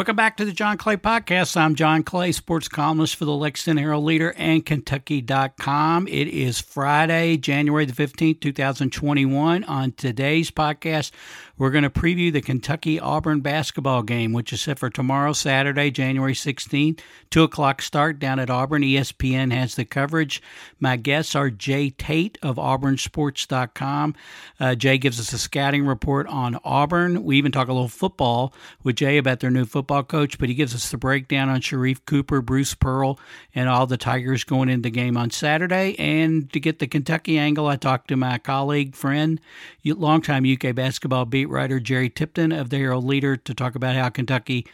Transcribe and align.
Welcome 0.00 0.16
back 0.16 0.38
to 0.38 0.46
the 0.46 0.52
John 0.52 0.78
Clay 0.78 0.96
Podcast. 0.96 1.58
I'm 1.58 1.74
John 1.74 2.02
Clay, 2.04 2.32
sports 2.32 2.68
columnist 2.68 3.16
for 3.16 3.26
the 3.26 3.34
Lexington 3.34 3.76
Herald 3.76 4.06
Leader 4.06 4.32
and 4.38 4.64
Kentucky.com. 4.64 6.08
It 6.08 6.26
is 6.26 6.58
Friday, 6.58 7.36
January 7.36 7.84
the 7.84 7.92
15th, 7.92 8.40
2021. 8.40 9.62
On 9.64 9.92
today's 9.92 10.50
podcast, 10.50 11.10
we're 11.60 11.70
going 11.70 11.84
to 11.84 11.90
preview 11.90 12.32
the 12.32 12.40
Kentucky 12.40 12.98
Auburn 12.98 13.40
basketball 13.40 14.02
game, 14.02 14.32
which 14.32 14.50
is 14.50 14.62
set 14.62 14.78
for 14.78 14.88
tomorrow, 14.88 15.34
Saturday, 15.34 15.90
January 15.90 16.32
16th, 16.32 17.00
2 17.28 17.42
o'clock 17.42 17.82
start 17.82 18.18
down 18.18 18.38
at 18.38 18.48
Auburn. 18.48 18.80
ESPN 18.80 19.52
has 19.52 19.74
the 19.74 19.84
coverage. 19.84 20.40
My 20.80 20.96
guests 20.96 21.34
are 21.34 21.50
Jay 21.50 21.90
Tate 21.90 22.38
of 22.40 22.56
AuburnSports.com. 22.56 24.14
Uh, 24.58 24.74
Jay 24.74 24.96
gives 24.96 25.20
us 25.20 25.34
a 25.34 25.38
scouting 25.38 25.84
report 25.84 26.26
on 26.28 26.58
Auburn. 26.64 27.24
We 27.24 27.36
even 27.36 27.52
talk 27.52 27.68
a 27.68 27.74
little 27.74 27.88
football 27.88 28.54
with 28.82 28.96
Jay 28.96 29.18
about 29.18 29.40
their 29.40 29.50
new 29.50 29.66
football 29.66 30.02
coach, 30.02 30.38
but 30.38 30.48
he 30.48 30.54
gives 30.54 30.74
us 30.74 30.90
the 30.90 30.96
breakdown 30.96 31.50
on 31.50 31.60
Sharife 31.60 32.06
Cooper, 32.06 32.40
Bruce 32.40 32.72
Pearl, 32.74 33.20
and 33.54 33.68
all 33.68 33.86
the 33.86 33.98
Tigers 33.98 34.44
going 34.44 34.70
into 34.70 34.84
the 34.84 34.90
game 34.90 35.18
on 35.18 35.28
Saturday. 35.28 35.94
And 35.98 36.50
to 36.54 36.58
get 36.58 36.78
the 36.78 36.86
Kentucky 36.86 37.36
angle, 37.38 37.66
I 37.66 37.76
talked 37.76 38.08
to 38.08 38.16
my 38.16 38.38
colleague, 38.38 38.94
friend, 38.94 39.38
longtime 39.84 40.50
UK 40.50 40.74
basketball 40.74 41.26
beat 41.26 41.49
writer 41.50 41.80
Jerry 41.80 42.08
Tipton 42.08 42.52
of 42.52 42.70
the 42.70 42.78
Herald 42.78 43.04
Leader 43.04 43.36
to 43.36 43.54
talk 43.54 43.74
about 43.74 43.96
how 43.96 44.08
Kentucky 44.08 44.66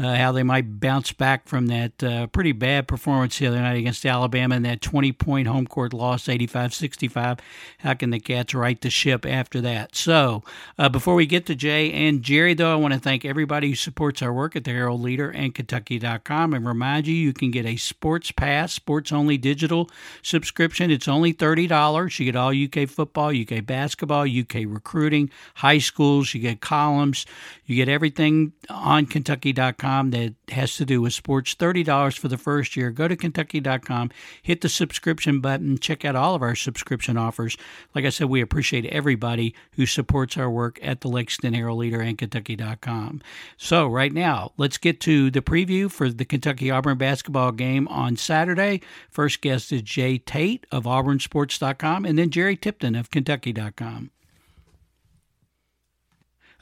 uh, 0.00 0.14
how 0.14 0.32
they 0.32 0.42
might 0.42 0.80
bounce 0.80 1.12
back 1.12 1.46
from 1.46 1.66
that 1.66 2.02
uh, 2.02 2.26
pretty 2.28 2.52
bad 2.52 2.88
performance 2.88 3.38
the 3.38 3.46
other 3.46 3.60
night 3.60 3.76
against 3.76 4.06
Alabama 4.06 4.54
and 4.54 4.64
that 4.64 4.80
20 4.80 5.12
point 5.12 5.46
home 5.46 5.66
court 5.66 5.92
loss, 5.92 6.28
85 6.28 6.72
65. 6.72 7.38
How 7.78 7.94
can 7.94 8.08
the 8.10 8.18
Cats 8.18 8.54
right 8.54 8.80
the 8.80 8.88
ship 8.88 9.26
after 9.26 9.60
that? 9.60 9.94
So, 9.94 10.42
uh, 10.78 10.88
before 10.88 11.14
we 11.14 11.26
get 11.26 11.44
to 11.46 11.54
Jay 11.54 11.92
and 11.92 12.22
Jerry, 12.22 12.54
though, 12.54 12.72
I 12.72 12.76
want 12.76 12.94
to 12.94 13.00
thank 13.00 13.26
everybody 13.26 13.68
who 13.70 13.74
supports 13.74 14.22
our 14.22 14.32
work 14.32 14.56
at 14.56 14.64
the 14.64 14.70
Herald 14.70 15.02
Leader 15.02 15.28
and 15.30 15.54
Kentucky.com 15.54 16.54
and 16.54 16.66
remind 16.66 17.06
you 17.06 17.14
you 17.14 17.34
can 17.34 17.50
get 17.50 17.66
a 17.66 17.76
Sports 17.76 18.32
Pass, 18.32 18.72
sports 18.72 19.12
only 19.12 19.36
digital 19.36 19.90
subscription. 20.22 20.90
It's 20.90 21.08
only 21.08 21.34
$30. 21.34 22.18
You 22.18 22.24
get 22.24 22.36
all 22.36 22.54
UK 22.54 22.88
football, 22.88 23.38
UK 23.38 23.66
basketball, 23.66 24.22
UK 24.22 24.64
recruiting, 24.66 25.30
high 25.56 25.78
schools, 25.78 26.32
you 26.32 26.40
get 26.40 26.62
columns, 26.62 27.26
you 27.66 27.76
get 27.76 27.88
everything 27.88 28.52
on 28.70 29.04
Kentucky.com 29.04 29.89
that 30.10 30.34
has 30.48 30.76
to 30.76 30.84
do 30.84 31.02
with 31.02 31.12
sports. 31.12 31.54
$30 31.54 32.18
for 32.18 32.28
the 32.28 32.38
first 32.38 32.76
year. 32.76 32.90
Go 32.90 33.08
to 33.08 33.16
Kentucky.com, 33.16 34.10
hit 34.42 34.60
the 34.60 34.68
subscription 34.68 35.40
button, 35.40 35.78
check 35.78 36.04
out 36.04 36.16
all 36.16 36.34
of 36.34 36.42
our 36.42 36.54
subscription 36.54 37.16
offers. 37.16 37.56
Like 37.94 38.04
I 38.04 38.10
said, 38.10 38.28
we 38.28 38.40
appreciate 38.40 38.86
everybody 38.86 39.54
who 39.72 39.86
supports 39.86 40.36
our 40.36 40.50
work 40.50 40.78
at 40.82 41.00
the 41.00 41.08
Lexington 41.08 41.54
Herald 41.54 41.78
Leader 41.78 42.00
and 42.00 42.16
Kentucky.com. 42.16 43.22
So, 43.56 43.86
right 43.86 44.12
now, 44.12 44.52
let's 44.56 44.78
get 44.78 45.00
to 45.00 45.30
the 45.30 45.42
preview 45.42 45.90
for 45.90 46.08
the 46.08 46.24
Kentucky 46.24 46.70
Auburn 46.70 46.98
basketball 46.98 47.52
game 47.52 47.88
on 47.88 48.16
Saturday. 48.16 48.80
First 49.10 49.40
guest 49.40 49.72
is 49.72 49.82
Jay 49.82 50.18
Tate 50.18 50.66
of 50.70 50.84
AuburnSports.com 50.84 52.04
and 52.04 52.18
then 52.18 52.30
Jerry 52.30 52.56
Tipton 52.56 52.94
of 52.94 53.10
Kentucky.com. 53.10 54.10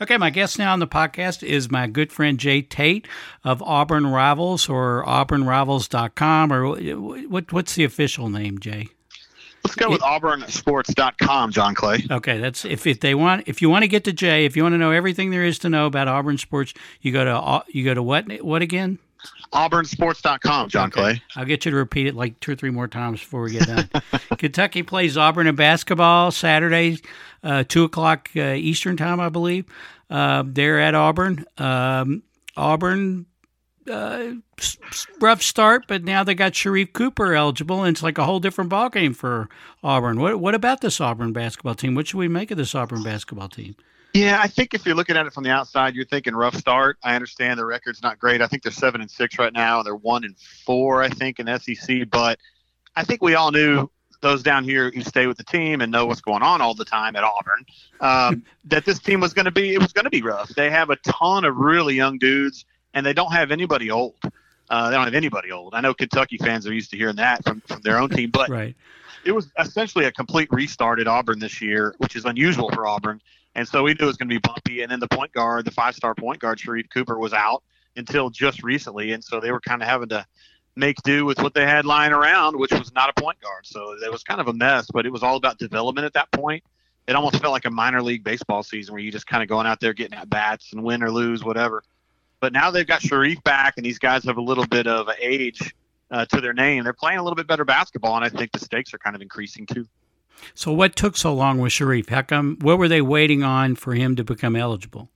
Okay, 0.00 0.16
my 0.16 0.30
guest 0.30 0.58
now 0.60 0.72
on 0.72 0.78
the 0.78 0.86
podcast 0.86 1.42
is 1.42 1.70
my 1.70 1.88
good 1.88 2.12
friend 2.12 2.38
Jay 2.38 2.62
Tate 2.62 3.08
of 3.42 3.60
Auburn 3.62 4.06
Rivals 4.06 4.68
or 4.68 5.04
auburnrivals.com 5.04 6.52
or 6.52 6.76
what 7.28 7.52
what's 7.52 7.74
the 7.74 7.82
official 7.84 8.28
name, 8.28 8.60
Jay? 8.60 8.88
Let's 9.64 9.74
go 9.74 9.90
with 9.90 10.00
auburnsports.com, 10.00 11.50
John 11.50 11.74
Clay. 11.74 12.04
Okay, 12.10 12.38
that's 12.38 12.64
if, 12.64 12.86
if 12.86 13.00
they 13.00 13.14
want 13.16 13.48
if 13.48 13.60
you 13.60 13.68
want 13.68 13.82
to 13.82 13.88
get 13.88 14.04
to 14.04 14.12
Jay, 14.12 14.44
if 14.44 14.56
you 14.56 14.62
want 14.62 14.74
to 14.74 14.78
know 14.78 14.92
everything 14.92 15.30
there 15.30 15.44
is 15.44 15.58
to 15.60 15.68
know 15.68 15.86
about 15.86 16.06
Auburn 16.06 16.38
sports, 16.38 16.74
you 17.00 17.12
go 17.12 17.24
to 17.24 17.64
you 17.68 17.84
go 17.84 17.92
to 17.92 18.02
what 18.02 18.30
what 18.44 18.62
again? 18.62 19.00
auburnsports.com, 19.52 20.68
John 20.68 20.88
Okay. 20.88 21.00
Clay. 21.00 21.22
I'll 21.36 21.44
get 21.44 21.64
you 21.64 21.70
to 21.70 21.76
repeat 21.76 22.06
it 22.06 22.14
like 22.14 22.38
two 22.40 22.52
or 22.52 22.54
three 22.54 22.70
more 22.70 22.88
times 22.88 23.20
before 23.20 23.42
we 23.42 23.52
get 23.52 23.66
done. 23.66 23.90
Kentucky 24.38 24.82
plays 24.82 25.16
Auburn 25.16 25.46
in 25.46 25.54
basketball 25.54 26.30
Saturday, 26.30 26.98
uh, 27.42 27.64
two 27.66 27.84
o'clock 27.84 28.30
uh, 28.36 28.40
Eastern 28.40 28.96
time, 28.96 29.20
I 29.20 29.28
believe. 29.28 29.64
Uh, 30.10 30.42
they're 30.46 30.80
at 30.80 30.94
Auburn. 30.94 31.44
Um, 31.58 32.22
Auburn, 32.56 33.26
uh, 33.90 34.32
rough 35.20 35.42
start, 35.42 35.84
but 35.88 36.04
now 36.04 36.24
they 36.24 36.34
got 36.34 36.52
Sharife 36.52 36.92
Cooper 36.92 37.34
eligible, 37.34 37.84
and 37.84 37.94
it's 37.94 38.02
like 38.02 38.18
a 38.18 38.24
whole 38.24 38.40
different 38.40 38.70
ballgame 38.70 39.14
for 39.14 39.48
Auburn. 39.82 40.20
What 40.20 40.40
what 40.40 40.54
about 40.54 40.80
this 40.80 41.00
Auburn 41.00 41.32
basketball 41.32 41.74
team? 41.74 41.94
What 41.94 42.06
should 42.08 42.18
we 42.18 42.28
make 42.28 42.50
of 42.50 42.56
this 42.58 42.74
Auburn 42.74 43.02
basketball 43.02 43.48
team? 43.48 43.76
Yeah, 44.14 44.38
I 44.42 44.48
think 44.48 44.74
if 44.74 44.86
you're 44.86 44.94
looking 44.94 45.16
at 45.16 45.26
it 45.26 45.32
from 45.32 45.44
the 45.44 45.50
outside, 45.50 45.94
you're 45.94 46.06
thinking 46.06 46.34
rough 46.34 46.56
start. 46.56 46.96
I 47.02 47.14
understand 47.14 47.58
the 47.58 47.66
record's 47.66 48.02
not 48.02 48.18
great. 48.18 48.40
I 48.40 48.46
think 48.46 48.62
they're 48.62 48.72
seven 48.72 49.00
and 49.00 49.10
six 49.10 49.38
right 49.38 49.52
now. 49.52 49.82
They're 49.82 49.94
one 49.94 50.24
and 50.24 50.36
four, 50.38 51.02
I 51.02 51.08
think, 51.08 51.38
in 51.38 51.58
SEC. 51.58 52.08
But 52.10 52.38
I 52.96 53.04
think 53.04 53.22
we 53.22 53.34
all 53.34 53.52
knew 53.52 53.90
those 54.20 54.42
down 54.42 54.64
here 54.64 54.90
who 54.90 55.02
stay 55.02 55.26
with 55.26 55.36
the 55.36 55.44
team 55.44 55.80
and 55.80 55.92
know 55.92 56.06
what's 56.06 56.20
going 56.20 56.42
on 56.42 56.60
all 56.60 56.74
the 56.74 56.84
time 56.84 57.16
at 57.16 57.22
Auburn 57.22 57.64
um, 58.00 58.42
that 58.64 58.84
this 58.84 58.98
team 58.98 59.20
was 59.20 59.32
going 59.32 59.44
to 59.44 59.52
be 59.52 59.74
it 59.74 59.78
was 59.78 59.92
going 59.92 60.04
to 60.04 60.10
be 60.10 60.22
rough. 60.22 60.48
They 60.48 60.70
have 60.70 60.90
a 60.90 60.96
ton 60.96 61.44
of 61.44 61.56
really 61.56 61.94
young 61.94 62.18
dudes, 62.18 62.64
and 62.94 63.04
they 63.04 63.12
don't 63.12 63.32
have 63.32 63.50
anybody 63.50 63.90
old. 63.90 64.16
Uh, 64.70 64.90
they 64.90 64.96
don't 64.96 65.04
have 65.04 65.14
anybody 65.14 65.52
old. 65.52 65.74
I 65.74 65.80
know 65.80 65.94
Kentucky 65.94 66.36
fans 66.36 66.66
are 66.66 66.74
used 66.74 66.90
to 66.90 66.96
hearing 66.96 67.16
that 67.16 67.42
from, 67.44 67.62
from 67.66 67.80
their 67.82 67.98
own 67.98 68.10
team, 68.10 68.30
but 68.30 68.50
Right. 68.50 68.76
It 69.28 69.34
was 69.34 69.52
essentially 69.58 70.06
a 70.06 70.12
complete 70.12 70.48
restart 70.50 70.98
at 71.00 71.06
Auburn 71.06 71.38
this 71.38 71.60
year, 71.60 71.94
which 71.98 72.16
is 72.16 72.24
unusual 72.24 72.70
for 72.70 72.86
Auburn. 72.86 73.20
And 73.54 73.68
so 73.68 73.82
we 73.82 73.92
knew 73.92 74.04
it 74.04 74.06
was 74.06 74.16
going 74.16 74.30
to 74.30 74.34
be 74.34 74.40
bumpy. 74.40 74.80
And 74.80 74.90
then 74.90 75.00
the 75.00 75.08
point 75.08 75.32
guard, 75.32 75.66
the 75.66 75.70
five 75.70 75.94
star 75.94 76.14
point 76.14 76.40
guard, 76.40 76.58
Sharife 76.58 76.88
Cooper, 76.88 77.18
was 77.18 77.34
out 77.34 77.62
until 77.94 78.30
just 78.30 78.62
recently. 78.62 79.12
And 79.12 79.22
so 79.22 79.38
they 79.38 79.52
were 79.52 79.60
kind 79.60 79.82
of 79.82 79.88
having 79.88 80.08
to 80.08 80.24
make 80.76 80.96
do 81.02 81.26
with 81.26 81.42
what 81.42 81.52
they 81.52 81.66
had 81.66 81.84
lying 81.84 82.12
around, 82.12 82.58
which 82.58 82.72
was 82.72 82.90
not 82.94 83.10
a 83.10 83.20
point 83.20 83.38
guard. 83.40 83.66
So 83.66 83.92
it 84.02 84.10
was 84.10 84.22
kind 84.22 84.40
of 84.40 84.48
a 84.48 84.54
mess, 84.54 84.86
but 84.90 85.04
it 85.04 85.12
was 85.12 85.22
all 85.22 85.36
about 85.36 85.58
development 85.58 86.06
at 86.06 86.14
that 86.14 86.32
point. 86.32 86.64
It 87.06 87.14
almost 87.14 87.36
felt 87.36 87.52
like 87.52 87.66
a 87.66 87.70
minor 87.70 88.00
league 88.00 88.24
baseball 88.24 88.62
season 88.62 88.94
where 88.94 89.02
you 89.02 89.12
just 89.12 89.26
kind 89.26 89.42
of 89.42 89.48
going 89.50 89.66
out 89.66 89.78
there 89.78 89.92
getting 89.92 90.16
at 90.16 90.30
bats 90.30 90.72
and 90.72 90.82
win 90.82 91.02
or 91.02 91.10
lose, 91.10 91.44
whatever. 91.44 91.82
But 92.40 92.54
now 92.54 92.70
they've 92.70 92.86
got 92.86 93.02
Sharife 93.02 93.42
back, 93.44 93.74
and 93.76 93.84
these 93.84 93.98
guys 93.98 94.24
have 94.24 94.38
a 94.38 94.42
little 94.42 94.66
bit 94.66 94.86
of 94.86 95.10
age 95.20 95.74
uh, 96.10 96.24
to 96.26 96.40
their 96.40 96.52
name. 96.54 96.84
They're 96.84 96.92
playing 96.92 97.18
a 97.18 97.22
little 97.22 97.36
bit 97.36 97.46
better 97.46 97.64
basketball, 97.64 98.16
and 98.16 98.24
I 98.24 98.28
think 98.28 98.52
the 98.52 98.58
stakes 98.58 98.92
are 98.94 98.98
kind 98.98 99.14
of 99.16 99.22
increasing 99.22 99.66
too. 99.66 99.86
So 100.54 100.72
what 100.72 100.94
took 100.96 101.16
so 101.16 101.34
long 101.34 101.58
with 101.58 101.72
Sharife? 101.72 102.08
How 102.10 102.22
come? 102.22 102.58
What 102.60 102.78
were 102.78 102.88
they 102.88 103.00
waiting 103.02 103.42
on 103.42 103.74
for 103.74 103.94
him 103.94 104.16
to 104.16 104.24
become 104.24 104.54
eligible? 104.56 105.10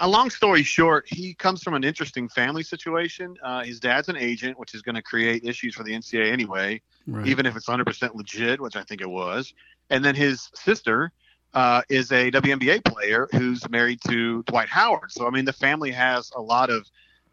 a 0.00 0.08
long 0.08 0.28
story 0.30 0.62
short, 0.62 1.06
he 1.08 1.32
comes 1.34 1.62
from 1.62 1.74
an 1.74 1.84
interesting 1.84 2.28
family 2.28 2.62
situation. 2.62 3.34
Uh, 3.42 3.62
his 3.64 3.80
dad's 3.80 4.08
an 4.08 4.16
agent, 4.16 4.58
which 4.58 4.74
is 4.74 4.82
going 4.82 4.94
to 4.94 5.02
create 5.02 5.44
issues 5.44 5.74
for 5.74 5.84
the 5.84 5.92
NCAA 5.92 6.30
anyway, 6.32 6.80
Right. 7.06 7.26
even 7.26 7.46
if 7.46 7.56
it's 7.56 7.66
100% 7.66 8.14
legit, 8.14 8.60
which 8.60 8.76
I 8.76 8.82
think 8.82 9.00
it 9.00 9.08
was. 9.08 9.54
And 9.90 10.04
then 10.04 10.14
his 10.14 10.50
sister 10.54 11.12
uh, 11.54 11.82
is 11.88 12.12
a 12.12 12.30
WNBA 12.30 12.84
player 12.84 13.28
who's 13.32 13.66
married 13.70 14.00
to 14.08 14.42
Dwight 14.42 14.68
Howard. 14.68 15.12
So, 15.12 15.26
I 15.26 15.30
mean, 15.30 15.44
the 15.46 15.52
family 15.52 15.92
has 15.92 16.30
a 16.36 16.42
lot 16.42 16.68
of 16.68 16.86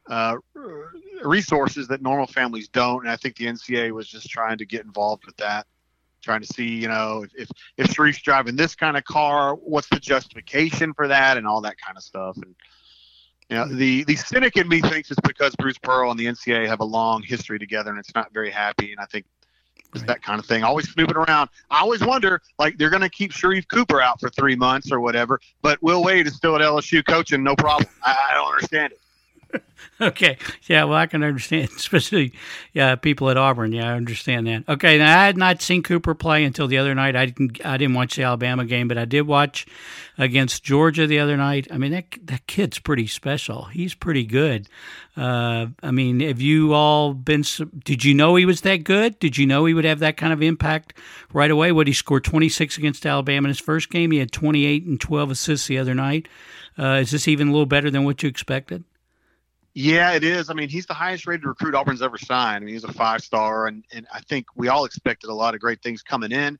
uh, 0.09 0.35
resources 1.23 1.87
that 1.87 2.01
normal 2.01 2.27
families 2.27 2.67
don't. 2.67 3.01
And 3.01 3.09
I 3.09 3.15
think 3.15 3.37
the 3.37 3.45
NCAA 3.45 3.91
was 3.91 4.07
just 4.07 4.29
trying 4.29 4.57
to 4.57 4.65
get 4.65 4.85
involved 4.85 5.25
with 5.25 5.37
that. 5.37 5.67
Trying 6.21 6.41
to 6.41 6.47
see, 6.47 6.67
you 6.67 6.87
know, 6.87 7.23
if, 7.23 7.31
if 7.35 7.49
if 7.77 7.87
Sharife's 7.87 8.21
driving 8.21 8.55
this 8.55 8.75
kind 8.75 8.95
of 8.95 9.03
car, 9.03 9.55
what's 9.55 9.89
the 9.89 9.99
justification 9.99 10.93
for 10.93 11.09
that, 11.09 11.35
and 11.37 11.45
all 11.45 11.59
that 11.61 11.75
kind 11.77 11.97
of 11.97 12.03
stuff. 12.03 12.37
And 12.37 12.55
you 13.49 13.57
know, 13.57 13.67
the 13.67 14.05
the 14.05 14.15
cynic 14.15 14.55
in 14.55 14.69
me 14.69 14.79
thinks 14.79 15.11
it's 15.11 15.19
because 15.19 15.53
Bruce 15.57 15.77
Pearl 15.77 16.11
and 16.11 16.19
the 16.19 16.25
NCAA 16.25 16.65
have 16.67 16.79
a 16.79 16.85
long 16.85 17.23
history 17.23 17.59
together, 17.59 17.89
and 17.89 17.99
it's 17.99 18.15
not 18.15 18.33
very 18.33 18.51
happy. 18.51 18.93
And 18.93 19.01
I 19.01 19.05
think 19.05 19.25
it's 19.93 20.01
Right. 20.01 20.07
that 20.07 20.23
kind 20.23 20.39
of 20.39 20.45
thing. 20.45 20.63
Always 20.63 20.89
snooping 20.89 21.17
around. 21.17 21.49
I 21.69 21.81
always 21.81 22.01
wonder, 22.03 22.41
like 22.57 22.77
they're 22.77 22.89
going 22.89 23.01
to 23.01 23.09
keep 23.09 23.31
Sharife 23.31 23.67
Cooper 23.67 24.01
out 24.01 24.19
for 24.19 24.29
three 24.29 24.55
months 24.55 24.91
or 24.93 25.01
whatever, 25.01 25.39
but 25.61 25.83
Will 25.83 26.03
Wade 26.03 26.25
is 26.25 26.35
still 26.35 26.55
at 26.55 26.61
LSU 26.61 27.05
coaching, 27.05 27.43
no 27.43 27.55
problem. 27.55 27.89
I, 28.01 28.29
I 28.31 28.33
don't 28.33 28.47
understand 28.47 28.93
it. 28.93 28.99
okay. 30.01 30.37
Yeah, 30.67 30.85
well, 30.85 30.97
I 30.97 31.05
can 31.07 31.23
understand, 31.23 31.69
especially 31.75 32.33
yeah, 32.73 32.95
people 32.95 33.29
at 33.29 33.37
Auburn. 33.37 33.71
Yeah, 33.71 33.89
I 33.89 33.93
understand 33.95 34.47
that. 34.47 34.63
Okay, 34.67 34.97
now 34.97 35.19
I 35.19 35.25
had 35.25 35.37
not 35.37 35.61
seen 35.61 35.83
Cooper 35.83 36.15
play 36.15 36.43
until 36.43 36.67
the 36.67 36.77
other 36.77 36.95
night. 36.95 37.15
I 37.15 37.27
didn't. 37.27 37.65
I 37.65 37.77
didn't 37.77 37.95
watch 37.95 38.15
the 38.15 38.23
Alabama 38.23 38.65
game, 38.65 38.87
but 38.87 38.97
I 38.97 39.05
did 39.05 39.23
watch 39.23 39.65
against 40.17 40.63
Georgia 40.63 41.07
the 41.07 41.19
other 41.19 41.37
night. 41.37 41.67
I 41.71 41.77
mean, 41.77 41.91
that 41.91 42.05
that 42.23 42.47
kid's 42.47 42.79
pretty 42.79 43.07
special. 43.07 43.65
He's 43.65 43.93
pretty 43.93 44.25
good. 44.25 44.67
Uh, 45.15 45.67
I 45.81 45.91
mean, 45.91 46.21
have 46.21 46.41
you 46.41 46.73
all 46.73 47.13
been? 47.13 47.43
Did 47.83 48.03
you 48.03 48.13
know 48.13 48.35
he 48.35 48.45
was 48.45 48.61
that 48.61 48.83
good? 48.83 49.19
Did 49.19 49.37
you 49.37 49.45
know 49.45 49.65
he 49.65 49.73
would 49.73 49.85
have 49.85 49.99
that 49.99 50.17
kind 50.17 50.33
of 50.33 50.41
impact 50.41 50.97
right 51.31 51.51
away? 51.51 51.71
What 51.71 51.87
he 51.87 51.93
scored 51.93 52.23
26 52.23 52.77
against 52.77 53.05
Alabama 53.05 53.45
in 53.45 53.49
his 53.49 53.59
first 53.59 53.89
game. 53.89 54.11
He 54.11 54.19
had 54.19 54.31
28 54.31 54.85
and 54.85 54.99
12 54.99 55.31
assists 55.31 55.67
the 55.67 55.77
other 55.77 55.93
night. 55.93 56.27
Uh, 56.77 56.99
is 57.01 57.11
this 57.11 57.27
even 57.27 57.49
a 57.49 57.51
little 57.51 57.67
better 57.67 57.91
than 57.91 58.03
what 58.03 58.23
you 58.23 58.29
expected? 58.29 58.83
Yeah, 59.73 60.13
it 60.13 60.23
is. 60.23 60.49
I 60.49 60.53
mean, 60.53 60.69
he's 60.69 60.85
the 60.85 60.93
highest 60.93 61.25
rated 61.25 61.45
recruit 61.45 61.73
Auburn's 61.73 62.01
ever 62.01 62.17
signed. 62.17 62.57
I 62.57 62.65
mean, 62.65 62.75
he's 62.75 62.83
a 62.83 62.93
five 62.93 63.21
star, 63.23 63.65
and, 63.67 63.83
and 63.91 64.05
I 64.13 64.19
think 64.21 64.45
we 64.55 64.67
all 64.67 64.85
expected 64.85 65.29
a 65.29 65.33
lot 65.33 65.55
of 65.55 65.61
great 65.61 65.81
things 65.81 66.03
coming 66.03 66.31
in. 66.31 66.59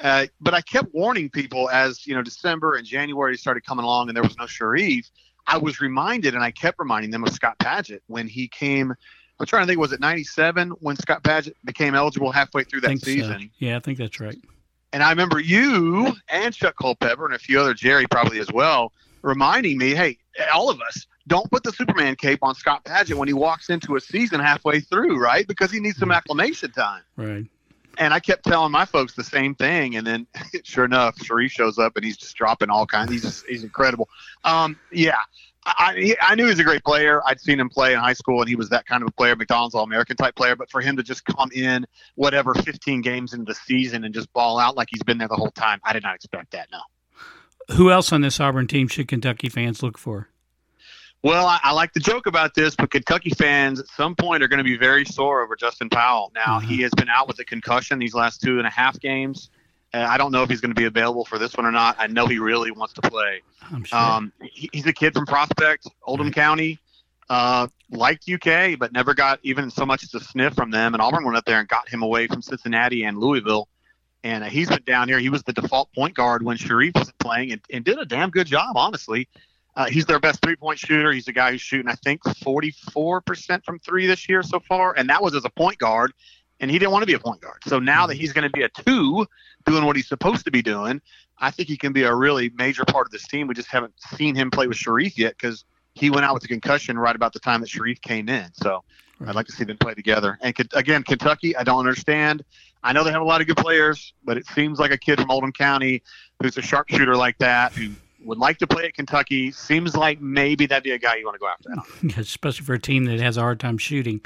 Uh, 0.00 0.26
but 0.40 0.54
I 0.54 0.60
kept 0.60 0.92
warning 0.92 1.28
people 1.28 1.70
as 1.70 2.06
you 2.06 2.14
know 2.14 2.22
December 2.22 2.74
and 2.74 2.86
January 2.86 3.36
started 3.36 3.64
coming 3.64 3.84
along, 3.84 4.08
and 4.08 4.16
there 4.16 4.22
was 4.22 4.36
no 4.38 4.44
Sharife. 4.44 5.10
I 5.46 5.56
was 5.56 5.80
reminded, 5.80 6.34
and 6.34 6.42
I 6.42 6.50
kept 6.50 6.78
reminding 6.78 7.10
them 7.10 7.24
of 7.24 7.30
Scott 7.30 7.58
Padgett 7.58 8.00
when 8.06 8.28
he 8.28 8.48
came. 8.48 8.92
I'm 9.40 9.46
trying 9.46 9.62
to 9.62 9.66
think, 9.68 9.78
was 9.78 9.92
it 9.92 10.00
'97 10.00 10.70
when 10.80 10.96
Scott 10.96 11.22
Padgett 11.22 11.54
became 11.64 11.94
eligible 11.94 12.32
halfway 12.32 12.64
through 12.64 12.82
that 12.82 12.98
season? 12.98 13.40
So. 13.40 13.46
Yeah, 13.58 13.76
I 13.76 13.80
think 13.80 13.98
that's 13.98 14.18
right. 14.20 14.36
And 14.92 15.02
I 15.02 15.10
remember 15.10 15.38
you 15.38 16.12
and 16.28 16.54
Chuck 16.54 16.74
Culpepper 16.80 17.26
and 17.26 17.34
a 17.34 17.38
few 17.38 17.60
other 17.60 17.74
Jerry 17.74 18.06
probably 18.06 18.40
as 18.40 18.50
well 18.52 18.92
reminding 19.22 19.78
me, 19.78 19.94
hey, 19.94 20.18
all 20.52 20.70
of 20.70 20.80
us, 20.80 21.06
don't 21.28 21.50
put 21.50 21.62
the 21.62 21.72
Superman 21.72 22.16
cape 22.16 22.40
on 22.42 22.54
Scott 22.54 22.84
Padgett 22.84 23.14
when 23.14 23.28
he 23.28 23.34
walks 23.34 23.70
into 23.70 23.96
a 23.96 24.00
season 24.00 24.40
halfway 24.40 24.80
through, 24.80 25.18
right? 25.18 25.46
Because 25.46 25.70
he 25.70 25.80
needs 25.80 25.98
some 25.98 26.10
acclimation 26.10 26.72
time. 26.72 27.02
Right. 27.16 27.44
And 27.98 28.14
I 28.14 28.20
kept 28.20 28.44
telling 28.44 28.72
my 28.72 28.84
folks 28.84 29.14
the 29.14 29.24
same 29.24 29.54
thing, 29.54 29.96
and 29.96 30.06
then 30.06 30.26
sure 30.64 30.84
enough, 30.84 31.16
Sharife 31.18 31.50
shows 31.50 31.78
up 31.78 31.96
and 31.96 32.04
he's 32.04 32.16
just 32.16 32.36
dropping 32.36 32.70
all 32.70 32.86
kinds. 32.86 33.10
He's 33.10 33.22
just, 33.22 33.46
he's 33.46 33.64
incredible. 33.64 34.08
Um, 34.44 34.78
yeah, 34.92 35.18
I, 35.66 36.16
I 36.20 36.34
knew 36.34 36.44
he 36.44 36.50
was 36.50 36.58
a 36.58 36.64
great 36.64 36.84
player. 36.84 37.20
I'd 37.26 37.40
seen 37.40 37.60
him 37.60 37.68
play 37.68 37.92
in 37.92 37.98
high 37.98 38.12
school, 38.12 38.40
and 38.40 38.48
he 38.48 38.56
was 38.56 38.70
that 38.70 38.86
kind 38.86 39.02
of 39.02 39.08
a 39.08 39.12
player, 39.12 39.36
McDonald's 39.36 39.74
All 39.74 39.82
American 39.82 40.16
type 40.16 40.34
player. 40.34 40.56
But 40.56 40.70
for 40.70 40.80
him 40.80 40.96
to 40.96 41.02
just 41.02 41.24
come 41.24 41.50
in, 41.52 41.86
whatever, 42.14 42.54
15 42.54 43.02
games 43.02 43.34
into 43.34 43.44
the 43.44 43.54
season 43.54 44.04
and 44.04 44.14
just 44.14 44.32
ball 44.32 44.58
out 44.58 44.76
like 44.76 44.88
he's 44.90 45.02
been 45.02 45.18
there 45.18 45.28
the 45.28 45.36
whole 45.36 45.50
time, 45.50 45.80
I 45.84 45.92
did 45.92 46.02
not 46.02 46.14
expect 46.14 46.52
that. 46.52 46.68
No. 46.72 46.80
Who 47.76 47.90
else 47.90 48.12
on 48.12 48.22
this 48.22 48.40
Auburn 48.40 48.66
team 48.66 48.88
should 48.88 49.08
Kentucky 49.08 49.48
fans 49.48 49.82
look 49.82 49.98
for? 49.98 50.30
Well, 51.22 51.46
I, 51.46 51.58
I, 51.64 51.72
like 51.72 51.92
to 51.92 52.00
joke 52.00 52.26
about 52.26 52.54
this, 52.54 52.76
but 52.76 52.90
Kentucky 52.90 53.30
fans 53.30 53.80
at 53.80 53.88
some 53.88 54.14
point 54.14 54.42
are 54.42 54.48
going 54.48 54.58
to 54.58 54.64
be 54.64 54.76
very 54.76 55.04
sore 55.04 55.42
over 55.42 55.56
Justin 55.56 55.90
Powell. 55.90 56.30
Now, 56.34 56.60
mm-hmm. 56.60 56.68
he 56.68 56.82
has 56.82 56.92
been 56.92 57.08
out 57.08 57.26
with 57.26 57.40
a 57.40 57.44
concussion 57.44 57.98
these 57.98 58.14
last 58.14 58.40
two 58.40 58.58
and 58.58 58.66
a 58.66 58.70
half 58.70 59.00
games. 59.00 59.50
Uh, 59.92 60.06
I 60.08 60.16
don't 60.16 60.30
know 60.30 60.42
if 60.42 60.50
he's 60.50 60.60
going 60.60 60.74
to 60.74 60.80
be 60.80 60.84
available 60.84 61.24
for 61.24 61.38
this 61.38 61.56
one 61.56 61.66
or 61.66 61.72
not. 61.72 61.96
I 61.98 62.06
know 62.06 62.26
he 62.26 62.38
really 62.38 62.70
wants 62.70 62.94
to 62.94 63.00
play. 63.02 63.42
Sure. 63.84 63.98
Um, 63.98 64.32
he, 64.42 64.68
he's 64.72 64.86
a 64.86 64.92
kid 64.92 65.14
from 65.14 65.26
Prospect, 65.26 65.88
Oldham 66.04 66.28
right. 66.28 66.34
County. 66.34 66.78
Uh, 67.30 67.68
liked 67.90 68.24
UK, 68.30 68.78
but 68.78 68.92
never 68.92 69.12
got 69.12 69.38
even 69.42 69.70
so 69.70 69.84
much 69.84 70.02
as 70.02 70.14
a 70.14 70.20
sniff 70.20 70.54
from 70.54 70.70
them. 70.70 70.94
And 70.94 71.02
Auburn 71.02 71.24
went 71.24 71.36
up 71.36 71.44
there 71.44 71.58
and 71.58 71.68
got 71.68 71.88
him 71.88 72.02
away 72.02 72.26
from 72.26 72.40
Cincinnati 72.40 73.04
and 73.04 73.18
Louisville. 73.18 73.68
And 74.24 74.44
uh, 74.44 74.46
he's 74.46 74.68
been 74.68 74.82
down 74.86 75.08
here. 75.08 75.18
He 75.18 75.28
was 75.28 75.42
the 75.42 75.52
default 75.52 75.92
point 75.92 76.14
guard 76.14 76.42
when 76.42 76.56
Sharife 76.56 76.94
was 76.98 77.12
playing 77.18 77.52
and, 77.52 77.60
and 77.70 77.84
did 77.84 77.98
a 77.98 78.06
damn 78.06 78.30
good 78.30 78.46
job, 78.46 78.76
honestly. 78.76 79.28
Uh, 79.78 79.86
he's 79.86 80.06
their 80.06 80.18
best 80.18 80.42
three 80.42 80.56
point 80.56 80.76
shooter. 80.76 81.12
He's 81.12 81.28
a 81.28 81.32
guy 81.32 81.52
who's 81.52 81.60
shooting, 81.60 81.88
I 81.88 81.94
think, 81.94 82.20
44% 82.24 83.64
from 83.64 83.78
three 83.78 84.06
this 84.06 84.28
year 84.28 84.42
so 84.42 84.58
far. 84.58 84.92
And 84.96 85.08
that 85.08 85.22
was 85.22 85.36
as 85.36 85.44
a 85.44 85.50
point 85.50 85.78
guard. 85.78 86.12
And 86.58 86.68
he 86.68 86.80
didn't 86.80 86.90
want 86.90 87.02
to 87.02 87.06
be 87.06 87.12
a 87.12 87.20
point 87.20 87.40
guard. 87.40 87.62
So 87.64 87.78
now 87.78 88.08
that 88.08 88.16
he's 88.16 88.32
going 88.32 88.42
to 88.42 88.50
be 88.50 88.64
a 88.64 88.68
two 88.68 89.24
doing 89.66 89.84
what 89.84 89.94
he's 89.94 90.08
supposed 90.08 90.44
to 90.46 90.50
be 90.50 90.62
doing, 90.62 91.00
I 91.38 91.52
think 91.52 91.68
he 91.68 91.76
can 91.76 91.92
be 91.92 92.02
a 92.02 92.12
really 92.12 92.50
major 92.58 92.84
part 92.84 93.06
of 93.06 93.12
this 93.12 93.28
team. 93.28 93.46
We 93.46 93.54
just 93.54 93.68
haven't 93.68 93.94
seen 94.16 94.34
him 94.34 94.50
play 94.50 94.66
with 94.66 94.76
Sharife 94.76 95.16
yet 95.16 95.36
because 95.38 95.64
he 95.94 96.10
went 96.10 96.26
out 96.26 96.34
with 96.34 96.42
a 96.42 96.48
concussion 96.48 96.98
right 96.98 97.14
about 97.14 97.32
the 97.32 97.38
time 97.38 97.60
that 97.60 97.70
Sharife 97.70 98.02
came 98.02 98.28
in. 98.28 98.52
So 98.54 98.82
right. 99.20 99.28
I'd 99.28 99.36
like 99.36 99.46
to 99.46 99.52
see 99.52 99.62
them 99.62 99.78
play 99.78 99.94
together. 99.94 100.36
And 100.42 100.56
again, 100.74 101.04
Kentucky, 101.04 101.54
I 101.54 101.62
don't 101.62 101.78
understand. 101.78 102.44
I 102.82 102.92
know 102.92 103.04
they 103.04 103.12
have 103.12 103.22
a 103.22 103.24
lot 103.24 103.40
of 103.40 103.46
good 103.46 103.56
players, 103.56 104.12
but 104.24 104.36
it 104.36 104.46
seems 104.48 104.80
like 104.80 104.90
a 104.90 104.98
kid 104.98 105.20
from 105.20 105.30
Oldham 105.30 105.52
County 105.52 106.02
who's 106.42 106.56
a 106.56 106.62
sharpshooter 106.62 107.14
like 107.14 107.38
that 107.38 107.72
who 107.74 107.92
would 108.28 108.38
like 108.38 108.58
to 108.58 108.66
play 108.66 108.84
at 108.84 108.94
Kentucky. 108.94 109.50
Seems 109.50 109.96
like 109.96 110.20
maybe 110.20 110.66
that'd 110.66 110.84
be 110.84 110.92
a 110.92 110.98
guy 110.98 111.16
you 111.16 111.24
want 111.24 111.34
to 111.34 111.38
go 111.38 111.48
after. 111.48 111.70
Yeah, 112.08 112.20
especially 112.20 112.64
for 112.64 112.74
a 112.74 112.78
team 112.78 113.06
that 113.06 113.18
has 113.20 113.36
a 113.36 113.40
hard 113.40 113.58
time 113.58 113.78
shooting, 113.78 114.20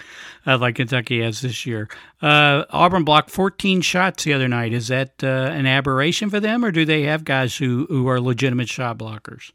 uh, 0.47 0.59
like 0.59 0.75
Kentucky 0.77 1.23
has 1.23 1.41
this 1.41 1.65
year. 1.65 1.89
Uh, 2.21 2.65
Auburn 2.71 3.05
blocked 3.05 3.31
14 3.31 3.81
shots 3.81 4.25
the 4.25 4.33
other 4.33 4.49
night. 4.49 4.73
Is 4.73 4.89
that 4.89 5.23
uh, 5.23 5.27
an 5.27 5.67
aberration 5.67 6.29
for 6.29 6.41
them, 6.41 6.65
or 6.65 6.71
do 6.71 6.85
they 6.85 7.03
have 7.03 7.25
guys 7.25 7.57
who, 7.57 7.87
who 7.89 8.09
are 8.09 8.21
legitimate 8.21 8.69
shot 8.69 8.99
blockers? 8.99 9.53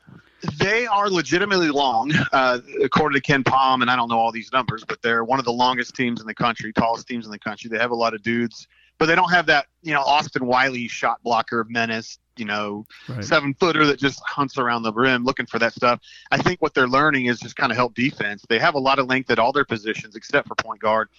They 0.57 0.88
are 0.88 1.09
legitimately 1.09 1.69
long, 1.69 2.11
uh, 2.31 2.59
according 2.81 3.21
to 3.21 3.31
KenPom, 3.31 3.81
and 3.81 3.91
I 3.91 3.95
don't 3.95 4.09
know 4.09 4.19
all 4.19 4.31
these 4.31 4.51
numbers, 4.51 4.83
but 4.88 5.01
they're 5.01 5.23
one 5.23 5.39
of 5.39 5.45
the 5.45 5.53
longest 5.53 5.95
teams 5.95 6.21
in 6.21 6.27
the 6.27 6.35
country, 6.35 6.71
tallest 6.73 7.07
teams 7.07 7.25
in 7.25 7.31
the 7.31 7.39
country. 7.39 7.69
They 7.69 7.79
have 7.79 7.91
a 7.91 7.95
lot 7.95 8.13
of 8.13 8.23
dudes 8.23 8.67
but 8.97 9.05
they 9.05 9.15
don't 9.15 9.31
have 9.31 9.45
that, 9.47 9.67
you 9.81 9.94
know, 9.94 10.01
Austin 10.01 10.45
Wiley 10.45 10.88
shot 10.88 11.21
blocker 11.23 11.65
menace, 11.69 12.19
you 12.39 12.45
know, 12.45 12.85
right. 13.07 13.23
seven 13.23 13.53
footer 13.53 13.85
that 13.85 13.99
just 13.99 14.21
hunts 14.25 14.57
around 14.57 14.83
the 14.83 14.93
rim 14.93 15.23
looking 15.23 15.45
for 15.45 15.59
that 15.59 15.73
stuff. 15.73 15.99
I 16.31 16.37
think 16.37 16.61
what 16.61 16.73
they're 16.73 16.87
learning 16.87 17.25
is 17.27 17.39
just 17.39 17.55
kind 17.55 17.71
of 17.71 17.75
help 17.75 17.93
defense. 17.95 18.45
They 18.47 18.59
have 18.59 18.75
a 18.75 18.79
lot 18.79 18.99
of 18.99 19.07
length 19.07 19.29
at 19.31 19.39
all 19.39 19.51
their 19.51 19.65
positions 19.65 20.15
except 20.15 20.47
for 20.47 20.55
point 20.55 20.79
guard. 20.79 21.09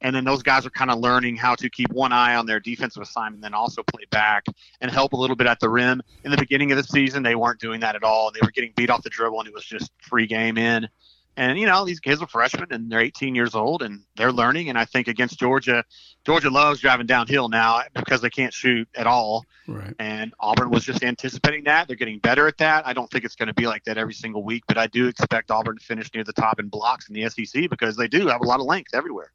And 0.00 0.14
then 0.14 0.24
those 0.24 0.42
guys 0.42 0.66
are 0.66 0.70
kind 0.70 0.90
of 0.90 0.98
learning 0.98 1.36
how 1.36 1.54
to 1.54 1.70
keep 1.70 1.90
one 1.90 2.12
eye 2.12 2.34
on 2.34 2.44
their 2.44 2.60
defensive 2.60 3.02
assignment, 3.02 3.36
and 3.36 3.44
then 3.44 3.54
also 3.54 3.82
play 3.82 4.04
back 4.10 4.44
and 4.82 4.90
help 4.90 5.14
a 5.14 5.16
little 5.16 5.36
bit 5.36 5.46
at 5.46 5.60
the 5.60 5.68
rim. 5.68 6.02
In 6.24 6.30
the 6.30 6.36
beginning 6.36 6.72
of 6.72 6.76
the 6.76 6.82
season, 6.82 7.22
they 7.22 7.34
weren't 7.34 7.58
doing 7.58 7.80
that 7.80 7.96
at 7.96 8.02
all. 8.02 8.30
They 8.30 8.40
were 8.42 8.50
getting 8.50 8.72
beat 8.76 8.90
off 8.90 9.02
the 9.02 9.08
dribble, 9.08 9.38
and 9.38 9.48
it 9.48 9.54
was 9.54 9.64
just 9.64 9.90
free 10.02 10.26
game 10.26 10.58
in. 10.58 10.88
And 11.36 11.58
you 11.58 11.66
know 11.66 11.84
these 11.84 12.00
kids 12.00 12.22
are 12.22 12.28
freshmen 12.28 12.68
and 12.70 12.90
they're 12.90 13.00
18 13.00 13.34
years 13.34 13.54
old 13.54 13.82
and 13.82 14.02
they're 14.16 14.32
learning. 14.32 14.68
And 14.68 14.78
I 14.78 14.84
think 14.84 15.08
against 15.08 15.38
Georgia, 15.38 15.84
Georgia 16.24 16.50
loves 16.50 16.80
driving 16.80 17.06
downhill 17.06 17.48
now 17.48 17.82
because 17.94 18.20
they 18.20 18.30
can't 18.30 18.52
shoot 18.52 18.88
at 18.94 19.06
all. 19.06 19.44
Right. 19.66 19.94
And 19.98 20.32
Auburn 20.38 20.70
was 20.70 20.84
just 20.84 21.02
anticipating 21.02 21.64
that. 21.64 21.88
They're 21.88 21.96
getting 21.96 22.18
better 22.18 22.46
at 22.46 22.58
that. 22.58 22.86
I 22.86 22.92
don't 22.92 23.10
think 23.10 23.24
it's 23.24 23.34
going 23.34 23.48
to 23.48 23.54
be 23.54 23.66
like 23.66 23.84
that 23.84 23.98
every 23.98 24.14
single 24.14 24.44
week, 24.44 24.64
but 24.68 24.78
I 24.78 24.86
do 24.86 25.08
expect 25.08 25.50
Auburn 25.50 25.78
to 25.78 25.84
finish 25.84 26.12
near 26.14 26.24
the 26.24 26.32
top 26.32 26.60
in 26.60 26.68
blocks 26.68 27.08
in 27.08 27.14
the 27.14 27.28
SEC 27.28 27.68
because 27.68 27.96
they 27.96 28.08
do 28.08 28.28
have 28.28 28.40
a 28.40 28.44
lot 28.44 28.60
of 28.60 28.66
length 28.66 28.94
everywhere. 28.94 29.32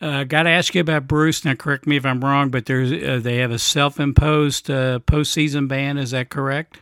Uh, 0.00 0.24
Got 0.24 0.44
to 0.44 0.50
ask 0.50 0.74
you 0.74 0.80
about 0.80 1.06
Bruce. 1.06 1.44
Now, 1.44 1.54
correct 1.54 1.86
me 1.86 1.96
if 1.96 2.06
I'm 2.06 2.24
wrong, 2.24 2.50
but 2.50 2.66
there's 2.66 2.90
uh, 2.90 3.20
they 3.22 3.36
have 3.38 3.50
a 3.50 3.58
self-imposed 3.58 4.70
uh, 4.70 5.00
postseason 5.00 5.68
ban. 5.68 5.98
Is 5.98 6.12
that 6.12 6.30
correct? 6.30 6.78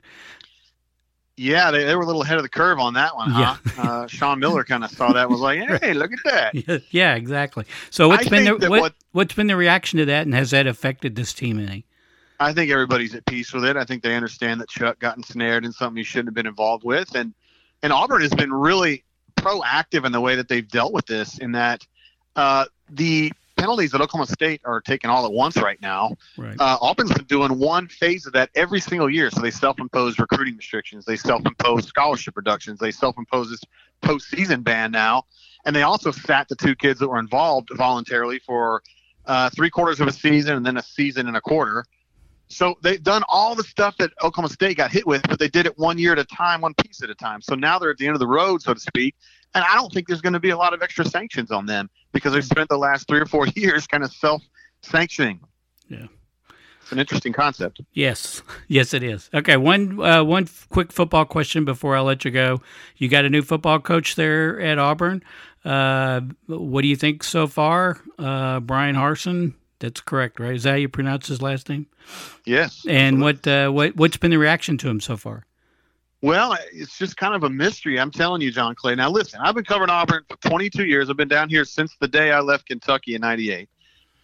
Yeah, 1.38 1.70
they, 1.70 1.84
they 1.84 1.94
were 1.94 2.02
a 2.02 2.06
little 2.06 2.22
ahead 2.22 2.36
of 2.36 2.42
the 2.42 2.48
curve 2.48 2.78
on 2.80 2.94
that 2.94 3.14
one, 3.14 3.30
huh? 3.30 3.56
Yeah. 3.64 3.82
uh, 3.82 4.06
Sean 4.08 4.40
Miller 4.40 4.64
kind 4.64 4.82
of 4.82 4.90
saw 4.90 5.12
that 5.12 5.30
was 5.30 5.40
like, 5.40 5.60
hey, 5.80 5.94
look 5.94 6.10
at 6.12 6.18
that. 6.24 6.82
Yeah, 6.90 7.14
exactly. 7.14 7.64
So 7.90 8.08
what's 8.08 8.26
I 8.26 8.30
been 8.30 8.58
the 8.58 8.68
what, 8.68 8.94
what, 9.12 9.30
has 9.30 9.36
been 9.36 9.46
the 9.46 9.56
reaction 9.56 9.98
to 9.98 10.06
that, 10.06 10.26
and 10.26 10.34
has 10.34 10.50
that 10.50 10.66
affected 10.66 11.14
this 11.14 11.32
team 11.32 11.58
any? 11.58 11.84
I 12.40 12.52
think 12.52 12.70
everybody's 12.70 13.14
at 13.14 13.24
peace 13.26 13.52
with 13.52 13.64
it. 13.64 13.76
I 13.76 13.84
think 13.84 14.02
they 14.02 14.14
understand 14.14 14.60
that 14.60 14.68
Chuck 14.68 14.98
got 14.98 15.16
ensnared 15.16 15.64
in 15.64 15.72
something 15.72 15.96
he 15.96 16.04
shouldn't 16.04 16.28
have 16.28 16.34
been 16.34 16.46
involved 16.46 16.84
with, 16.84 17.14
and 17.14 17.32
and 17.82 17.92
Auburn 17.92 18.22
has 18.22 18.34
been 18.34 18.52
really 18.52 19.04
proactive 19.36 20.04
in 20.04 20.12
the 20.12 20.20
way 20.20 20.34
that 20.34 20.48
they've 20.48 20.68
dealt 20.68 20.92
with 20.92 21.06
this. 21.06 21.38
In 21.38 21.52
that 21.52 21.86
uh, 22.36 22.66
the 22.90 23.32
penalties 23.58 23.94
at 23.94 24.00
Oklahoma 24.00 24.26
State 24.26 24.60
are 24.64 24.80
taken 24.80 25.10
all 25.10 25.26
at 25.26 25.32
once 25.32 25.56
right 25.56 25.80
now. 25.82 26.16
Right. 26.36 26.56
Uh, 26.58 26.78
Auburn's 26.80 27.12
been 27.12 27.24
doing 27.24 27.58
one 27.58 27.88
phase 27.88 28.24
of 28.26 28.32
that 28.32 28.50
every 28.54 28.80
single 28.80 29.10
year. 29.10 29.30
So 29.30 29.40
they 29.40 29.50
self-impose 29.50 30.18
recruiting 30.18 30.56
restrictions, 30.56 31.04
they 31.04 31.16
self-impose 31.16 31.86
scholarship 31.86 32.36
reductions, 32.36 32.78
they 32.78 32.90
self-impose 32.90 33.50
this 33.50 33.60
postseason 34.02 34.62
ban 34.62 34.90
now, 34.92 35.24
and 35.66 35.74
they 35.74 35.82
also 35.82 36.10
sat 36.10 36.48
the 36.48 36.56
two 36.56 36.74
kids 36.74 37.00
that 37.00 37.08
were 37.08 37.18
involved 37.18 37.70
voluntarily 37.74 38.38
for 38.38 38.82
uh, 39.26 39.50
three 39.50 39.70
quarters 39.70 40.00
of 40.00 40.08
a 40.08 40.12
season 40.12 40.56
and 40.56 40.64
then 40.64 40.76
a 40.76 40.82
season 40.82 41.28
and 41.28 41.36
a 41.36 41.40
quarter. 41.40 41.84
So 42.48 42.78
they've 42.82 43.02
done 43.02 43.24
all 43.28 43.54
the 43.54 43.62
stuff 43.62 43.96
that 43.98 44.10
Oklahoma 44.22 44.48
State 44.48 44.78
got 44.78 44.90
hit 44.90 45.06
with, 45.06 45.22
but 45.28 45.38
they 45.38 45.48
did 45.48 45.66
it 45.66 45.78
one 45.78 45.98
year 45.98 46.12
at 46.12 46.18
a 46.18 46.24
time, 46.24 46.62
one 46.62 46.72
piece 46.74 47.02
at 47.02 47.10
a 47.10 47.14
time. 47.14 47.42
So 47.42 47.54
now 47.54 47.78
they're 47.78 47.90
at 47.90 47.98
the 47.98 48.06
end 48.06 48.14
of 48.14 48.20
the 48.20 48.26
road, 48.26 48.62
so 48.62 48.72
to 48.72 48.80
speak, 48.80 49.14
and 49.54 49.64
I 49.64 49.74
don't 49.74 49.92
think 49.92 50.08
there's 50.08 50.20
going 50.20 50.34
to 50.34 50.40
be 50.40 50.50
a 50.50 50.56
lot 50.56 50.74
of 50.74 50.82
extra 50.82 51.04
sanctions 51.04 51.50
on 51.50 51.66
them 51.66 51.88
because 52.12 52.32
they've 52.32 52.44
spent 52.44 52.68
the 52.68 52.78
last 52.78 53.08
three 53.08 53.20
or 53.20 53.26
four 53.26 53.46
years 53.56 53.86
kind 53.86 54.04
of 54.04 54.12
self 54.12 54.42
sanctioning. 54.82 55.40
Yeah. 55.88 56.06
It's 56.82 56.92
an 56.92 56.98
interesting 57.00 57.34
concept. 57.34 57.82
Yes, 57.92 58.40
yes, 58.68 58.94
it 58.94 59.02
is. 59.02 59.28
Okay, 59.34 59.58
one 59.58 60.00
uh, 60.02 60.24
one 60.24 60.48
quick 60.70 60.90
football 60.90 61.26
question 61.26 61.66
before 61.66 61.94
I 61.94 62.00
let 62.00 62.24
you 62.24 62.30
go. 62.30 62.62
You 62.96 63.08
got 63.08 63.26
a 63.26 63.30
new 63.30 63.42
football 63.42 63.78
coach 63.78 64.14
there 64.14 64.58
at 64.58 64.78
Auburn. 64.78 65.22
Uh, 65.66 66.22
what 66.46 66.80
do 66.82 66.88
you 66.88 66.96
think 66.96 67.24
so 67.24 67.46
far, 67.46 68.00
uh, 68.18 68.60
Bryan 68.60 68.96
Harsin? 68.96 69.52
That's 69.80 70.00
correct, 70.00 70.40
right? 70.40 70.54
Is 70.54 70.62
that 70.62 70.70
how 70.70 70.76
you 70.76 70.88
pronounce 70.88 71.28
his 71.28 71.42
last 71.42 71.68
name? 71.68 71.86
Yes. 72.46 72.86
And 72.88 73.20
what 73.20 73.46
uh, 73.46 73.68
what 73.68 73.94
what's 73.96 74.16
been 74.16 74.30
the 74.30 74.38
reaction 74.38 74.78
to 74.78 74.88
him 74.88 75.00
so 75.00 75.18
far? 75.18 75.44
Well, 76.20 76.56
it's 76.72 76.98
just 76.98 77.16
kind 77.16 77.34
of 77.34 77.44
a 77.44 77.50
mystery. 77.50 78.00
I'm 78.00 78.10
telling 78.10 78.42
you, 78.42 78.50
John 78.50 78.74
Clay. 78.74 78.96
Now, 78.96 79.08
listen, 79.08 79.40
I've 79.40 79.54
been 79.54 79.64
covering 79.64 79.90
Auburn 79.90 80.24
for 80.28 80.36
22 80.48 80.84
years. 80.84 81.08
I've 81.08 81.16
been 81.16 81.28
down 81.28 81.48
here 81.48 81.64
since 81.64 81.94
the 82.00 82.08
day 82.08 82.32
I 82.32 82.40
left 82.40 82.66
Kentucky 82.66 83.14
in 83.14 83.20
98. 83.20 83.68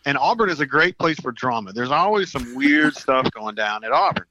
And 0.04 0.18
Auburn 0.18 0.50
is 0.50 0.60
a 0.60 0.66
great 0.66 0.98
place 0.98 1.18
for 1.20 1.30
drama. 1.30 1.72
There's 1.72 1.92
always 1.92 2.32
some 2.32 2.54
weird 2.54 2.96
stuff 2.96 3.30
going 3.30 3.54
down 3.54 3.84
at 3.84 3.92
Auburn. 3.92 4.26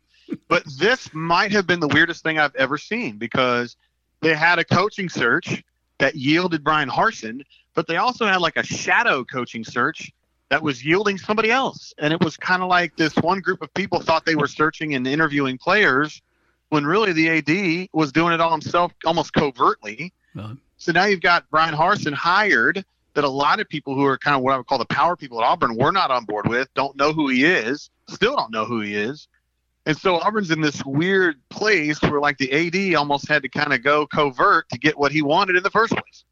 But 0.49 0.63
this 0.77 1.13
might 1.13 1.51
have 1.51 1.65
been 1.65 1.79
the 1.79 1.87
weirdest 1.87 2.21
thing 2.21 2.37
I've 2.37 2.55
ever 2.55 2.77
seen 2.77 3.17
because 3.17 3.77
they 4.21 4.35
had 4.35 4.59
a 4.59 4.65
coaching 4.65 5.07
search 5.07 5.63
that 5.99 6.15
yielded 6.15 6.63
Bryan 6.63 6.89
Harsin, 6.89 7.43
but 7.75 7.87
they 7.87 7.95
also 7.95 8.25
had 8.25 8.41
like 8.41 8.57
a 8.57 8.63
shadow 8.63 9.23
coaching 9.23 9.63
search 9.63 10.11
that 10.49 10.61
was 10.61 10.83
yielding 10.83 11.17
somebody 11.17 11.49
else. 11.49 11.93
And 11.97 12.13
it 12.13 12.21
was 12.21 12.35
kind 12.35 12.61
of 12.61 12.67
like 12.67 12.95
this 12.97 13.15
one 13.17 13.39
group 13.39 13.61
of 13.61 13.73
people 13.73 14.01
thought 14.01 14.25
they 14.25 14.35
were 14.35 14.47
searching 14.47 14.95
and 14.95 15.07
interviewing 15.07 15.57
players 15.57 16.21
when 16.69 16.85
really 16.85 17.13
the 17.13 17.29
AD 17.29 17.89
was 17.93 18.11
doing 18.11 18.33
it 18.33 18.41
all 18.41 18.51
himself 18.51 18.91
almost 19.05 19.33
covertly. 19.33 20.13
Well, 20.35 20.57
So 20.77 20.91
now 20.91 21.05
you've 21.05 21.21
got 21.21 21.49
Bryan 21.49 21.75
Harsin 21.75 22.13
hired 22.13 22.83
that 23.13 23.23
a 23.23 23.29
lot 23.29 23.59
of 23.59 23.69
people 23.69 23.93
who 23.95 24.03
are 24.05 24.17
kind 24.17 24.35
of 24.35 24.41
what 24.41 24.53
I 24.53 24.57
would 24.57 24.65
call 24.65 24.79
the 24.79 24.85
power 24.85 25.15
people 25.15 25.39
at 25.39 25.45
Auburn 25.45 25.75
were 25.75 25.91
not 25.91 26.09
on 26.09 26.25
board 26.25 26.47
with, 26.47 26.67
don't 26.73 26.95
know 26.97 27.13
who 27.13 27.27
he 27.29 27.45
is, 27.45 27.91
still 28.09 28.35
don't 28.35 28.51
know 28.51 28.65
who 28.65 28.79
he 28.81 28.95
is. 28.95 29.27
And 29.85 29.95
so 29.97 30.15
Auburn's 30.19 30.49
in 30.49 30.61
this 30.61 30.83
weird 30.85 31.35
place 31.49 32.01
where 32.01 32.19
like 32.19 32.37
the 32.39 32.51
AD 32.51 32.95
almost 32.95 33.27
had 33.27 33.43
to 33.43 33.49
kind 33.49 33.71
of 33.73 33.83
go 33.83 34.07
covert 34.07 34.67
to 34.69 34.79
get 34.79 34.97
what 34.97 35.11
he 35.11 35.21
wanted 35.21 35.55
in 35.57 35.61
the 35.63 35.69
first 35.69 35.93
place. 35.93 36.23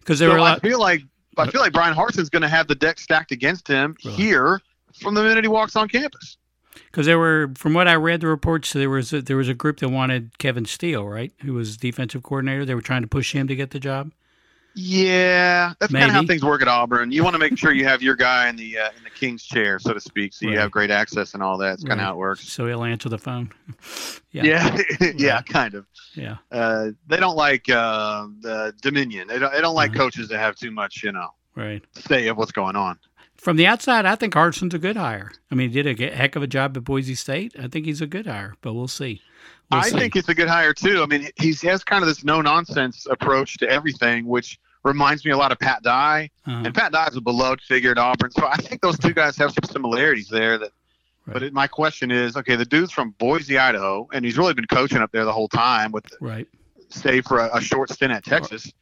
because 0.00 0.18
there 0.18 0.30
were 0.30 0.38
a 0.38 0.42
I 0.42 0.50
lot. 0.52 0.62
feel 0.62 0.80
like 0.80 1.02
I 1.36 1.48
feel 1.48 1.60
like 1.60 1.72
Bryan 1.72 1.94
Harsin's 1.94 2.28
going 2.30 2.42
to 2.42 2.48
have 2.48 2.66
the 2.66 2.74
deck 2.74 2.98
stacked 2.98 3.30
against 3.30 3.68
him 3.68 3.94
here 4.00 4.60
from 5.00 5.14
the 5.14 5.22
minute 5.22 5.44
he 5.44 5.48
walks 5.48 5.76
on 5.76 5.88
campus. 5.88 6.36
Because 6.86 7.06
there 7.06 7.18
were, 7.18 7.50
from 7.56 7.74
what 7.74 7.86
I 7.88 7.94
read, 7.94 8.20
the 8.20 8.26
reports 8.26 8.72
there 8.72 8.90
was 8.90 9.12
a, 9.12 9.22
there 9.22 9.36
was 9.36 9.48
a 9.48 9.54
group 9.54 9.78
that 9.78 9.88
wanted 9.88 10.38
Kevin 10.38 10.64
Steele, 10.64 11.06
right, 11.06 11.32
who 11.42 11.54
was 11.54 11.76
defensive 11.76 12.22
coordinator. 12.22 12.64
They 12.64 12.74
were 12.74 12.80
trying 12.80 13.02
to 13.02 13.08
push 13.08 13.32
him 13.32 13.46
to 13.48 13.56
get 13.56 13.70
the 13.70 13.80
job. 13.80 14.12
Yeah, 14.74 15.72
that's 15.80 15.92
kind 15.92 16.04
of 16.06 16.10
how 16.12 16.24
things 16.24 16.44
work 16.44 16.62
at 16.62 16.68
Auburn. 16.68 17.10
You 17.10 17.24
want 17.24 17.34
to 17.34 17.40
make 17.40 17.58
sure 17.58 17.72
you 17.72 17.84
have 17.86 18.02
your 18.02 18.14
guy 18.14 18.48
in 18.48 18.54
the 18.54 18.78
uh, 18.78 18.88
in 18.96 19.02
the 19.02 19.10
king's 19.10 19.42
chair, 19.44 19.80
so 19.80 19.92
to 19.92 20.00
speak, 20.00 20.32
so 20.32 20.48
you 20.48 20.56
have 20.58 20.70
great 20.70 20.92
access 20.92 21.34
and 21.34 21.42
all 21.42 21.58
that. 21.58 21.74
It's 21.74 21.82
kind 21.82 21.98
Right. 21.98 22.04
of 22.04 22.06
how 22.06 22.12
it 22.14 22.18
works. 22.18 22.48
So 22.48 22.66
he'll 22.68 22.84
answer 22.84 23.08
the 23.08 23.18
phone. 23.18 23.50
yeah, 24.30 24.44
Yeah, 24.44 24.78
yeah, 25.16 25.42
kind 25.42 25.74
of. 25.74 25.86
yeah. 26.14 26.36
Uh, 26.52 26.90
they 27.08 27.16
don't 27.16 27.36
like 27.36 27.68
uh, 27.68 28.28
the 28.40 28.72
Dominion. 28.80 29.26
They 29.26 29.40
don't. 29.40 29.52
They 29.52 29.60
don't 29.60 29.74
like 29.74 29.90
Mhm. 29.90 29.96
coaches 29.96 30.28
that 30.28 30.38
have 30.38 30.54
too 30.54 30.70
much, 30.70 31.02
you 31.02 31.10
know, 31.12 31.28
right. 31.56 31.82
say 31.96 32.28
of 32.28 32.36
what's 32.36 32.52
going 32.52 32.76
on. 32.76 32.96
From 33.40 33.56
the 33.56 33.66
outside, 33.66 34.04
I 34.04 34.16
think 34.16 34.34
Harsin's 34.34 34.74
a 34.74 34.78
good 34.78 34.96
hire. 34.96 35.32
I 35.50 35.54
mean, 35.54 35.70
he 35.70 35.82
did 35.82 36.00
a 36.00 36.14
heck 36.14 36.36
of 36.36 36.42
a 36.42 36.46
job 36.46 36.76
at 36.76 36.84
Boise 36.84 37.14
State. 37.14 37.54
I 37.58 37.68
think 37.68 37.86
he's 37.86 38.02
a 38.02 38.06
good 38.06 38.26
hire, 38.26 38.54
but 38.60 38.74
we'll 38.74 38.86
see. 38.86 39.22
We'll 39.70 39.80
I 39.80 39.88
see. 39.88 39.98
think 39.98 40.14
it's 40.16 40.28
a 40.28 40.34
good 40.34 40.48
hire 40.48 40.74
too. 40.74 41.02
I 41.02 41.06
mean, 41.06 41.30
he 41.36 41.54
has 41.66 41.82
kind 41.82 42.02
of 42.02 42.08
this 42.08 42.22
no 42.22 42.42
nonsense 42.42 43.06
approach 43.10 43.56
to 43.58 43.68
everything, 43.68 44.26
which 44.26 44.58
reminds 44.84 45.24
me 45.24 45.30
a 45.30 45.36
lot 45.38 45.52
of 45.52 45.58
Pat 45.58 45.82
Dye. 45.82 46.28
Uh-huh. 46.46 46.62
And 46.66 46.74
Pat 46.74 46.92
Dye's 46.92 47.16
a 47.16 47.20
beloved 47.20 47.62
figure 47.62 47.92
at 47.92 47.98
Auburn, 47.98 48.30
so 48.30 48.46
I 48.46 48.56
think 48.56 48.82
those 48.82 48.98
two 48.98 49.14
guys 49.14 49.36
have 49.38 49.52
some 49.52 49.64
similarities 49.64 50.28
there. 50.28 50.58
That, 50.58 50.70
Right. 51.26 51.34
but 51.34 51.42
it, 51.42 51.52
my 51.52 51.66
question 51.66 52.10
is, 52.10 52.34
okay, 52.34 52.56
the 52.56 52.64
dude's 52.64 52.90
from 52.92 53.10
Boise, 53.18 53.58
Idaho, 53.58 54.08
and 54.14 54.24
he's 54.24 54.38
really 54.38 54.54
been 54.54 54.66
coaching 54.66 54.98
up 54.98 55.12
there 55.12 55.26
the 55.26 55.32
whole 55.32 55.48
time, 55.48 55.92
with 55.92 56.06
right. 56.18 56.48
save 56.88 57.26
for 57.26 57.40
a, 57.40 57.56
a 57.58 57.60
short 57.60 57.90
stint 57.90 58.10
at 58.10 58.24
Texas. 58.24 58.72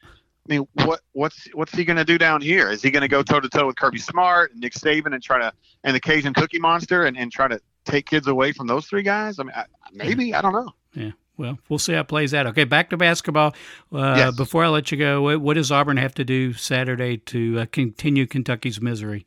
I 0.48 0.54
mean, 0.54 0.68
what 0.84 1.00
what's 1.12 1.46
what's 1.52 1.72
he 1.74 1.84
going 1.84 1.96
to 1.96 2.04
do 2.04 2.16
down 2.16 2.40
here? 2.40 2.70
Is 2.70 2.82
he 2.82 2.90
going 2.90 3.02
to 3.02 3.08
go 3.08 3.22
toe 3.22 3.40
to 3.40 3.48
toe 3.48 3.66
with 3.66 3.76
Kirby 3.76 3.98
Smart 3.98 4.52
and 4.52 4.60
Nick 4.60 4.72
Saban 4.72 5.12
and 5.12 5.22
try 5.22 5.38
to 5.38 5.52
and 5.84 5.94
the 5.94 6.00
Cajun 6.00 6.32
Cookie 6.34 6.58
Monster 6.58 7.04
and, 7.04 7.16
and 7.18 7.30
try 7.30 7.48
to 7.48 7.60
take 7.84 8.06
kids 8.06 8.26
away 8.26 8.52
from 8.52 8.66
those 8.66 8.86
three 8.86 9.02
guys? 9.02 9.38
I 9.38 9.42
mean, 9.42 9.52
I, 9.54 9.64
maybe 9.92 10.34
I 10.34 10.40
don't 10.40 10.52
know. 10.52 10.70
Yeah. 10.94 11.10
Well, 11.36 11.58
we'll 11.68 11.78
see 11.78 11.92
how 11.92 12.00
it 12.00 12.08
plays 12.08 12.34
out. 12.34 12.46
Okay, 12.48 12.64
back 12.64 12.90
to 12.90 12.96
basketball. 12.96 13.54
Uh, 13.92 14.14
Yes. 14.16 14.36
Before 14.36 14.64
I 14.64 14.68
let 14.68 14.90
you 14.90 14.98
go, 14.98 15.22
what, 15.22 15.40
what 15.40 15.54
does 15.54 15.70
Auburn 15.70 15.96
have 15.96 16.14
to 16.16 16.24
do 16.24 16.52
Saturday 16.52 17.18
to 17.18 17.60
uh, 17.60 17.66
continue 17.70 18.26
Kentucky's 18.26 18.80
misery? 18.80 19.24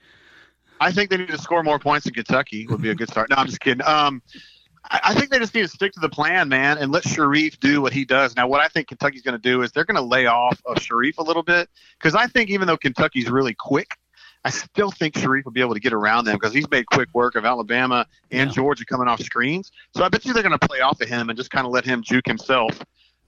I 0.82 0.92
think 0.92 1.10
they 1.10 1.18
need 1.18 1.30
to 1.30 1.38
score 1.38 1.64
more 1.64 1.80
points 1.80 2.08
in 2.08 2.14
Kentucky 2.14 2.68
would 2.68 2.82
be 2.82 2.90
a 2.90 2.96
good 2.96 3.10
start. 3.10 3.30
No, 3.30 3.38
I'm 3.38 3.46
just 3.46 3.62
kidding. 3.62 3.86
Um, 3.86 4.22
I, 4.90 5.14
think 5.14 5.30
they 5.30 5.40
just 5.40 5.54
need 5.54 5.62
to 5.62 5.68
stick 5.68 5.94
to 5.94 6.00
the 6.00 6.10
plan, 6.10 6.50
man, 6.50 6.78
and 6.78 6.92
let 6.92 7.04
Sharife 7.04 7.60
do 7.60 7.82
what 7.82 7.94
he 7.94 8.04
does. 8.04 8.36
Now, 8.36 8.48
what 8.48 8.62
I 8.62 8.68
think 8.68 8.88
Kentucky's 8.88 9.22
going 9.22 9.40
to 9.40 9.42
do 9.42 9.62
is 9.62 9.72
they're 9.72 9.86
going 9.86 9.96
to 9.96 10.02
lay 10.02 10.26
off 10.26 10.60
of 10.66 10.78
Sharife 10.78 11.18
a 11.18 11.24
little 11.24 11.44
bit 11.44 11.70
because 12.00 12.16
I 12.16 12.28
think 12.28 12.50
even 12.50 12.68
though 12.68 12.78
Kentucky's 12.78 13.30
really 13.30 13.54
quick, 13.54 13.96
I 14.44 14.50
still 14.50 14.90
think 14.92 15.14
Sharife 15.16 15.46
will 15.46 15.52
be 15.52 15.62
able 15.62 15.76
to 15.76 15.80
get 15.80 15.94
around 15.94 16.26
them 16.26 16.36
because 16.36 16.54
he's 16.54 16.70
made 16.70 16.88
quick 16.88 17.10
work 17.14 17.36
of 17.36 17.46
Alabama 17.46 18.08
and 18.32 18.50
Yeah. 18.50 18.56
Georgia 18.56 18.86
coming 18.86 19.08
off 19.08 19.22
screens. 19.22 19.72
So 19.96 20.04
I 20.04 20.10
bet 20.10 20.26
you 20.26 20.34
they're 20.34 20.44
going 20.44 20.58
to 20.58 20.68
play 20.68 20.80
off 20.82 21.00
of 21.00 21.08
him 21.08 21.30
and 21.30 21.38
just 21.38 21.52
kind 21.52 21.66
of 21.68 21.72
let 21.72 21.86
him 21.86 22.02
juke 22.02 22.26
himself 22.26 22.82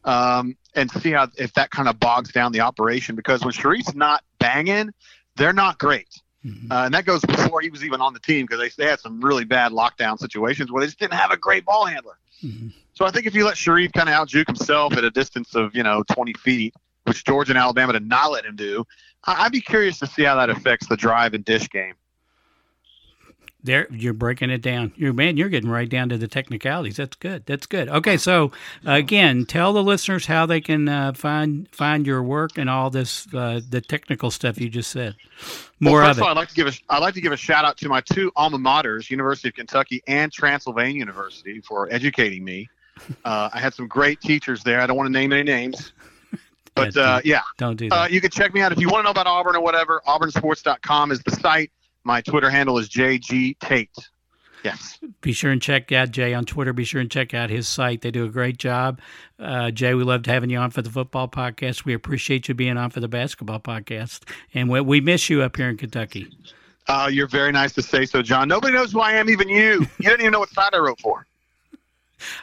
um, 0.05 0.57
and 0.75 0.89
see 0.89 1.11
how 1.11 1.27
if 1.37 1.53
that 1.53 1.69
kind 1.69 1.87
of 1.87 1.99
bogs 1.99 2.31
down 2.31 2.51
the 2.51 2.61
operation 2.61 3.15
because 3.15 3.43
when 3.43 3.53
Sharife's 3.53 3.93
not 3.93 4.23
banging, 4.39 4.89
they're 5.35 5.53
not 5.53 5.77
great. 5.77 6.09
Mhm. 6.45 6.71
Uh, 6.71 6.85
and 6.85 6.93
that 6.93 7.05
goes 7.05 7.21
before 7.21 7.61
he 7.61 7.69
was 7.69 7.83
even 7.85 8.01
on 8.01 8.13
the 8.13 8.19
team 8.19 8.45
because 8.45 8.59
they, 8.59 8.83
they 8.83 8.89
had 8.89 8.99
some 8.99 9.21
really 9.21 9.45
bad 9.45 9.71
lockdown 9.71 10.19
situations 10.19 10.71
where 10.71 10.81
they 10.81 10.87
just 10.87 10.99
didn't 10.99 11.13
have 11.13 11.31
a 11.31 11.37
great 11.37 11.63
ball 11.65 11.85
handler. 11.85 12.17
Mhm. 12.43 12.73
So 12.93 13.05
I 13.05 13.11
think 13.11 13.25
if 13.25 13.33
you 13.33 13.45
let 13.45 13.55
Sharife 13.55 13.93
kind 13.93 14.09
of 14.09 14.13
out 14.15 14.27
juke 14.27 14.47
himself 14.47 14.93
at 14.97 15.03
a 15.03 15.09
distance 15.09 15.55
of, 15.55 15.73
you 15.75 15.83
know, 15.83 16.03
20 16.11 16.33
feet, 16.33 16.73
which 17.05 17.23
Georgia 17.23 17.51
and 17.51 17.57
Alabama 17.57 17.93
did 17.93 18.07
not 18.07 18.31
let 18.31 18.45
him 18.45 18.55
do, 18.55 18.85
I- 19.25 19.45
I'd 19.45 19.51
be 19.51 19.61
curious 19.61 19.99
to 19.99 20.07
see 20.07 20.23
how 20.23 20.35
that 20.35 20.49
affects 20.49 20.87
the 20.87 20.97
drive 20.97 21.33
and 21.33 21.43
dish 21.45 21.69
game. 21.69 21.93
There, 23.65 23.87
you're 23.89 24.13
breaking 24.13 24.49
it 24.49 24.61
down. 24.61 24.91
You're 24.97 25.13
man, 25.13 25.37
you're 25.37 25.47
getting 25.47 25.69
right 25.69 25.87
down 25.87 26.09
to 26.09 26.17
the 26.17 26.27
technicalities. 26.27 26.97
That's 26.97 27.15
good. 27.15 27.45
That's 27.45 27.65
good. 27.65 27.87
Okay, 27.87 28.17
so 28.17 28.51
uh, 28.85 28.91
again, 28.91 29.45
tell 29.45 29.71
the 29.71 29.81
listeners 29.81 30.25
how 30.25 30.45
they 30.45 30.59
can 30.59 30.89
uh, 30.89 31.13
find 31.13 31.69
find 31.73 32.05
your 32.05 32.21
work 32.21 32.57
and 32.57 32.69
all 32.69 32.89
this 32.89 33.25
uh, 33.33 33.61
the 33.69 33.79
technical 33.79 34.31
stuff 34.31 34.59
you 34.59 34.67
just 34.67 34.91
said. 34.91 35.15
More 35.79 35.99
well, 35.99 36.09
of 36.09 36.17
first 36.17 36.19
it. 36.19 36.23
all, 36.23 36.29
I'd 36.29 36.37
like 36.37 36.49
to 36.49 36.55
give 36.55 36.67
a 36.67 36.73
I'd 36.89 36.99
like 36.99 37.13
to 37.13 37.21
give 37.21 37.31
a 37.31 37.37
shout 37.37 37.63
out 37.63 37.77
to 37.77 37.87
my 37.87 38.01
two 38.01 38.33
alma 38.35 38.57
maters, 38.57 39.09
University 39.09 39.47
of 39.47 39.55
Kentucky 39.55 40.03
and 40.07 40.29
Transylvania 40.29 40.99
University, 40.99 41.61
for 41.61 41.91
educating 41.91 42.43
me. 42.43 42.69
Uh, 43.25 43.49
I 43.51 43.59
had 43.59 43.73
some 43.73 43.87
great 43.87 44.21
teachers 44.21 44.63
there. 44.63 44.79
I 44.79 44.85
don't 44.85 44.95
want 44.95 45.07
to 45.07 45.11
name 45.11 45.33
any 45.33 45.41
names, 45.41 45.93
but 46.75 46.95
Yeah, 46.95 47.01
uh, 47.01 47.21
yeah, 47.25 47.41
Don't 47.57 47.75
do 47.75 47.89
that. 47.89 47.95
Uh, 47.95 48.07
you 48.07 48.21
can 48.21 48.29
check 48.29 48.53
me 48.53 48.61
out 48.61 48.71
if 48.71 48.79
you 48.79 48.87
want 48.87 48.99
to 48.99 49.03
know 49.05 49.09
about 49.09 49.25
Auburn 49.25 49.55
or 49.55 49.61
whatever. 49.61 50.01
AuburnSports.com 50.07 51.11
is 51.11 51.19
the 51.23 51.31
site. 51.31 51.71
My 52.03 52.21
Twitter 52.21 52.49
handle 52.49 52.77
is 52.77 52.89
JG 52.89 53.59
Tate. 53.59 53.89
Yes. 54.63 54.97
be 55.21 55.33
sure 55.33 55.51
and 55.51 55.61
check 55.61 55.91
out 55.91 56.11
Jay 56.11 56.33
on 56.33 56.45
Twitter. 56.45 56.71
Be 56.71 56.85
sure 56.85 57.01
and 57.01 57.11
check 57.11 57.33
out 57.33 57.49
his 57.49 57.67
site. 57.67 58.01
They 58.01 58.11
do 58.11 58.23
a 58.23 58.29
great 58.29 58.57
job. 58.57 59.01
Uh, 59.37 59.71
Jay, 59.71 59.93
we 59.93 60.03
loved 60.03 60.25
having 60.25 60.49
you 60.49 60.57
on 60.57 60.71
for 60.71 60.81
the 60.81 60.89
football 60.89 61.27
podcast. 61.27 61.83
We 61.83 61.93
appreciate 61.93 62.47
you 62.47 62.53
being 62.53 62.77
on 62.77 62.89
for 62.89 63.01
the 63.01 63.09
basketball 63.09 63.59
podcast, 63.59 64.21
and 64.53 64.69
we, 64.69 64.79
we 64.79 65.01
miss 65.01 65.29
you 65.29 65.41
up 65.41 65.57
here 65.57 65.67
in 65.67 65.75
Kentucky. 65.75 66.29
Uh, 66.87 67.09
you're 67.11 67.27
very 67.27 67.51
nice 67.51 67.73
to 67.73 67.81
say 67.81 68.05
so, 68.05 68.21
John. 68.21 68.47
Nobody 68.47 68.73
knows 68.73 68.93
who 68.93 69.01
I 69.01 69.13
am, 69.13 69.29
even 69.29 69.49
you. 69.49 69.85
You 69.99 70.09
don't 70.09 70.21
even 70.21 70.31
know 70.31 70.39
what 70.39 70.49
side 70.49 70.73
I 70.73 70.77
wrote 70.77 70.99
for. 70.99 71.25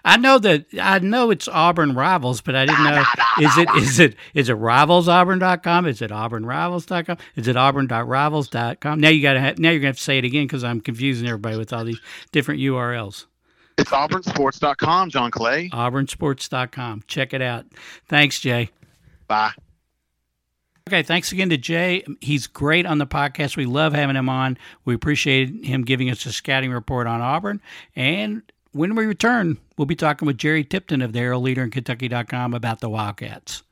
I 0.05 0.17
know 0.17 0.39
that 0.39 0.67
I 0.81 0.99
know 0.99 1.31
it's 1.31 1.49
Auburn 1.49 1.95
Rivals, 1.95 2.41
but 2.41 2.55
I 2.55 2.67
didn't 2.67 2.85
know 2.85 3.03
is 3.41 3.57
it 3.57 3.69
is 3.77 3.99
it 3.99 4.17
is 4.35 4.49
it 4.49 4.57
rivalsauburn.com? 4.57 5.87
Is 5.87 6.03
it 6.03 6.11
auburnrivals.com? 6.11 7.17
Is 7.37 7.49
it 7.49 7.57
auburn.rivals.com? 7.57 9.01
Now 9.01 9.09
you 9.09 9.23
got 9.23 9.35
to 9.35 9.41
ha- 9.41 9.55
now 9.57 9.71
you're 9.71 9.81
going 9.81 9.83
to 9.83 9.87
have 9.89 9.97
to 9.97 10.03
say 10.03 10.19
it 10.19 10.25
again 10.25 10.47
cuz 10.49 10.63
I'm 10.65 10.81
confusing 10.81 11.27
everybody 11.29 11.57
with 11.57 11.73
all 11.73 11.85
these 11.85 12.01
different 12.33 12.61
URLs. 12.61 13.27
It's 13.79 13.91
AuburnSports.com, 13.91 15.09
John 15.09 15.31
Clay. 15.31 15.71
auburnsports.com. 15.71 17.05
Check 17.07 17.33
it 17.33 17.41
out. 17.41 17.65
Thanks, 18.07 18.39
Jay. 18.39 18.69
Bye. 19.27 19.53
Okay, 20.89 21.03
thanks 21.03 21.31
again 21.33 21.49
to 21.51 21.57
Jay. 21.57 22.05
He's 22.21 22.47
great 22.47 22.85
on 22.85 22.99
the 22.99 23.07
podcast. 23.07 23.57
We 23.57 23.65
love 23.65 23.95
having 23.95 24.17
him 24.17 24.29
on. 24.29 24.59
We 24.85 24.95
appreciate 24.95 25.65
him 25.65 25.83
giving 25.83 26.11
us 26.11 26.27
a 26.27 26.33
scouting 26.33 26.73
report 26.73 27.07
on 27.07 27.21
Auburn. 27.21 27.61
And 27.95 28.43
when 28.73 28.95
we 28.95 29.07
return, 29.07 29.59
we'll 29.77 29.87
be 29.87 29.97
talking 29.97 30.27
with 30.27 30.39
Jerry 30.39 30.65
Tipton 30.65 31.03
of 31.03 31.13
the 31.13 31.19
Herald 31.19 31.45
Leader 31.45 31.63
in 31.63 31.71
Kentucky.com 31.71 32.55
about 32.55 32.81
the 32.81 32.89
Wildcats. 32.89 33.63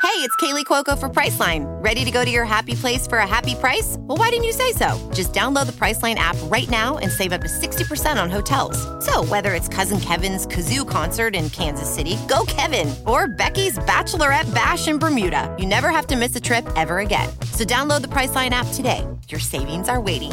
Hey, 0.00 0.24
it's 0.24 0.34
Kaley 0.36 0.64
Cuoco 0.64 0.98
for 0.98 1.08
Priceline. 1.08 1.66
Ready 1.82 2.04
to 2.04 2.10
go 2.10 2.24
to 2.24 2.30
your 2.30 2.44
happy 2.44 2.74
place 2.74 3.06
for 3.06 3.18
a 3.18 3.26
happy 3.26 3.56
price? 3.56 3.96
Well, 3.98 4.16
why 4.16 4.30
didn't 4.30 4.44
you 4.44 4.52
say 4.52 4.72
so? 4.72 4.96
Just 5.12 5.32
download 5.32 5.66
the 5.66 5.72
Priceline 5.72 6.14
app 6.14 6.36
right 6.44 6.68
now 6.70 6.98
and 6.98 7.10
save 7.10 7.32
up 7.32 7.40
to 7.40 7.48
60% 7.48 8.20
on 8.20 8.30
hotels. 8.30 8.78
So, 9.04 9.24
whether 9.24 9.54
it's 9.54 9.68
Cousin 9.68 9.98
Kevin's 10.00 10.46
Kazoo 10.46 10.88
concert 10.88 11.34
in 11.34 11.50
Kansas 11.50 11.92
City, 11.92 12.16
go 12.28 12.44
Kevin, 12.46 12.94
or 13.06 13.26
Becky's 13.26 13.78
Bachelorette 13.80 14.52
Bash 14.54 14.86
in 14.88 14.98
Bermuda, 14.98 15.54
you 15.58 15.66
never 15.66 15.90
have 15.90 16.06
to 16.08 16.16
miss 16.16 16.34
a 16.36 16.40
trip 16.40 16.66
ever 16.76 17.00
again. 17.00 17.28
So, 17.52 17.64
download 17.64 18.02
the 18.02 18.08
Priceline 18.08 18.50
app 18.50 18.68
today. 18.74 19.06
Your 19.28 19.40
savings 19.40 19.88
are 19.88 20.00
waiting. 20.00 20.32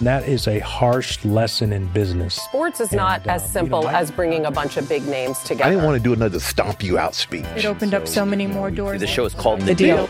That 0.00 0.26
is 0.26 0.48
a 0.48 0.60
harsh 0.60 1.22
lesson 1.26 1.72
in 1.74 1.86
business. 1.88 2.34
Sports 2.36 2.80
is 2.80 2.90
not 2.92 3.20
And, 3.22 3.30
uh, 3.30 3.34
as 3.34 3.42
you 3.42 3.48
simple 3.48 3.82
know, 3.82 3.88
I- 3.88 4.00
as 4.00 4.10
bringing 4.10 4.46
a 4.46 4.50
bunch 4.50 4.76
of 4.78 4.88
big 4.88 5.06
names 5.06 5.38
together. 5.40 5.64
I 5.64 5.70
didn't 5.70 5.84
want 5.84 5.98
to 5.98 6.02
do 6.02 6.14
another 6.14 6.40
stomp 6.40 6.82
you 6.82 6.98
out 6.98 7.14
speech. 7.14 7.44
It 7.54 7.66
opened 7.66 7.92
up 7.92 8.08
so 8.08 8.24
many 8.24 8.46
more 8.46 8.70
doors. 8.70 9.00
The 9.00 9.06
show 9.06 9.26
is 9.26 9.34
called 9.34 9.60
The 9.62 9.74
Deal. 9.74 10.08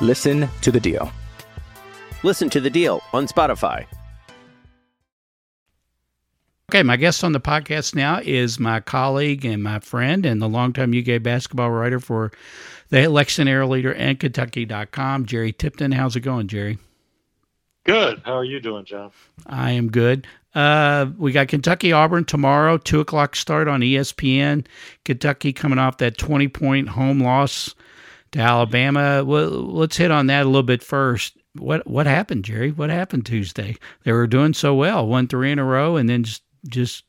Listen 0.00 0.48
to 0.62 0.72
the 0.72 0.80
deal. 0.80 1.12
Listen 2.24 2.50
to 2.50 2.60
the 2.60 2.70
deal 2.70 3.00
on 3.12 3.26
Spotify. 3.28 3.84
Okay, 6.70 6.82
my 6.82 6.96
guest 6.96 7.22
on 7.24 7.32
the 7.32 7.40
podcast 7.40 7.94
now 7.94 8.20
is 8.24 8.58
my 8.60 8.80
colleague 8.80 9.44
and 9.44 9.62
my 9.62 9.78
friend 9.80 10.24
and 10.24 10.40
the 10.40 10.48
longtime 10.48 10.92
UK 10.94 11.22
basketball 11.22 11.70
writer 11.70 11.98
for 12.00 12.30
the 12.90 13.08
Lexington 13.08 13.48
Herald 13.48 13.70
Leader 13.72 13.92
and 13.94 14.18
Kentucky.com, 14.20 15.26
Jerry 15.26 15.52
Tipton. 15.52 15.92
How's 15.92 16.16
it 16.16 16.20
going, 16.20 16.46
Jerry? 16.48 16.78
Good. 17.84 18.22
How 18.24 18.36
are 18.36 18.44
you 18.44 18.60
doing, 18.60 18.84
John? 18.84 19.10
I 19.46 19.72
am 19.72 19.90
good. 19.90 20.26
Uh, 20.54 21.06
we 21.16 21.32
got 21.32 21.48
Kentucky 21.48 21.92
Auburn 21.92 22.24
tomorrow, 22.24 22.76
two 22.76 23.00
o'clock 23.00 23.36
start 23.36 23.68
on 23.68 23.80
ESPN. 23.80 24.66
Kentucky 25.04 25.52
coming 25.52 25.78
off 25.78 25.98
that 25.98 26.18
twenty 26.18 26.48
point 26.48 26.88
home 26.88 27.20
loss 27.20 27.74
to 28.32 28.40
Alabama. 28.40 29.24
Well, 29.24 29.48
let's 29.48 29.96
hit 29.96 30.10
on 30.10 30.26
that 30.26 30.44
a 30.44 30.48
little 30.48 30.62
bit 30.62 30.82
first. 30.82 31.36
What 31.54 31.86
what 31.86 32.06
happened, 32.06 32.44
Jerry? 32.44 32.70
What 32.72 32.90
happened 32.90 33.26
Tuesday? 33.26 33.76
They 34.04 34.12
were 34.12 34.26
doing 34.26 34.54
so 34.54 34.74
well, 34.74 35.06
won 35.06 35.28
three 35.28 35.52
in 35.52 35.58
a 35.58 35.64
row, 35.64 35.96
and 35.96 36.08
then 36.08 36.24
just 36.24 36.42
just 36.68 37.04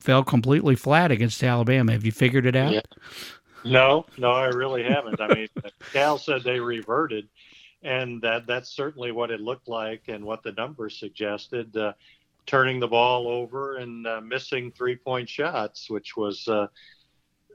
fell 0.00 0.22
completely 0.22 0.76
flat 0.76 1.10
against 1.10 1.42
Alabama. 1.42 1.92
Have 1.92 2.04
you 2.04 2.12
figured 2.12 2.46
it 2.46 2.56
out? 2.56 2.72
Yeah. 2.72 2.80
No, 3.64 4.04
no, 4.18 4.30
I 4.30 4.46
really 4.46 4.82
haven't. 4.82 5.20
I 5.20 5.28
mean, 5.34 5.48
Cal 5.92 6.18
said 6.18 6.42
they 6.42 6.60
reverted, 6.60 7.28
and 7.84 8.22
that 8.22 8.46
that's 8.46 8.70
certainly 8.70 9.12
what 9.12 9.30
it 9.30 9.40
looked 9.40 9.68
like 9.68 10.04
and 10.08 10.24
what 10.24 10.42
the 10.42 10.52
numbers 10.52 10.98
suggested. 10.98 11.76
Uh, 11.76 11.92
turning 12.46 12.80
the 12.80 12.88
ball 12.88 13.28
over 13.28 13.76
and 13.76 14.06
uh, 14.06 14.20
missing 14.20 14.72
three 14.72 14.96
point 14.96 15.28
shots, 15.28 15.88
which 15.88 16.16
was 16.16 16.48
uh, 16.48 16.66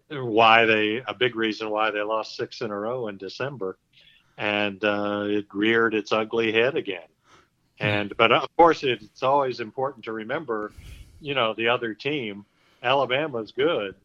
why 0.09 0.65
they 0.65 1.01
a 1.07 1.13
big 1.13 1.35
reason 1.35 1.69
why 1.69 1.91
they 1.91 2.01
lost 2.01 2.35
six 2.35 2.61
in 2.61 2.71
a 2.71 2.75
row 2.77 3.07
in 3.07 3.17
December, 3.17 3.77
and 4.37 4.83
uh, 4.83 5.23
it 5.27 5.47
reared 5.53 5.93
its 5.93 6.11
ugly 6.11 6.51
head 6.51 6.75
again. 6.75 7.07
And 7.79 8.15
but 8.15 8.31
of 8.31 8.55
course, 8.55 8.83
it's 8.83 9.23
always 9.23 9.59
important 9.59 10.05
to 10.05 10.11
remember, 10.11 10.71
you 11.21 11.33
know, 11.33 11.53
the 11.53 11.69
other 11.69 11.93
team. 11.93 12.45
Alabama's 12.81 13.51
good. 13.51 13.95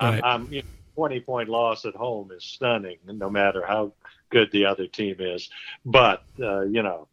Right. 0.00 0.20
I'm, 0.24 0.42
I'm 0.42 0.52
you 0.52 0.62
know, 0.62 0.68
20 0.96 1.20
point 1.20 1.48
loss 1.48 1.84
at 1.84 1.94
home 1.94 2.30
is 2.32 2.44
stunning, 2.44 2.98
no 3.06 3.30
matter 3.30 3.64
how 3.66 3.92
good 4.30 4.50
the 4.52 4.66
other 4.66 4.86
team 4.86 5.16
is. 5.18 5.50
But 5.84 6.24
uh, 6.40 6.62
you 6.62 6.82
know, 6.82 7.08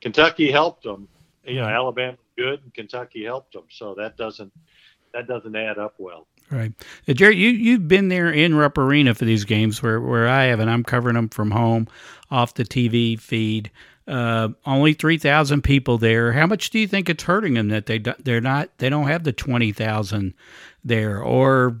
Kentucky 0.00 0.50
helped 0.50 0.82
them. 0.82 1.08
You 1.44 1.56
know, 1.60 1.66
Alabama's 1.66 2.18
good, 2.36 2.60
and 2.62 2.74
Kentucky 2.74 3.24
helped 3.24 3.52
them. 3.52 3.64
So 3.70 3.94
that 3.94 4.16
doesn't 4.16 4.52
that 5.12 5.26
doesn't 5.26 5.54
add 5.54 5.78
up 5.78 5.94
well. 5.98 6.26
Right, 6.50 6.72
uh, 7.08 7.12
Jerry. 7.12 7.36
You 7.36 7.50
you've 7.50 7.88
been 7.88 8.08
there 8.08 8.30
in 8.30 8.54
Rupp 8.54 8.78
Arena 8.78 9.14
for 9.14 9.24
these 9.24 9.44
games, 9.44 9.82
where 9.82 10.00
where 10.00 10.28
I 10.28 10.44
have, 10.44 10.60
and 10.60 10.70
I'm 10.70 10.84
covering 10.84 11.14
them 11.14 11.28
from 11.28 11.50
home, 11.50 11.88
off 12.30 12.54
the 12.54 12.64
TV 12.64 13.18
feed. 13.18 13.70
Uh, 14.06 14.50
only 14.64 14.92
three 14.92 15.18
thousand 15.18 15.62
people 15.62 15.98
there. 15.98 16.32
How 16.32 16.46
much 16.46 16.70
do 16.70 16.78
you 16.78 16.86
think 16.86 17.08
it's 17.08 17.24
hurting 17.24 17.54
them 17.54 17.68
that 17.68 17.86
they 17.86 17.98
do- 17.98 18.14
they're 18.22 18.40
not 18.40 18.70
they 18.78 18.88
don't 18.88 19.08
have 19.08 19.24
the 19.24 19.32
twenty 19.32 19.72
thousand 19.72 20.34
there, 20.84 21.20
or 21.20 21.80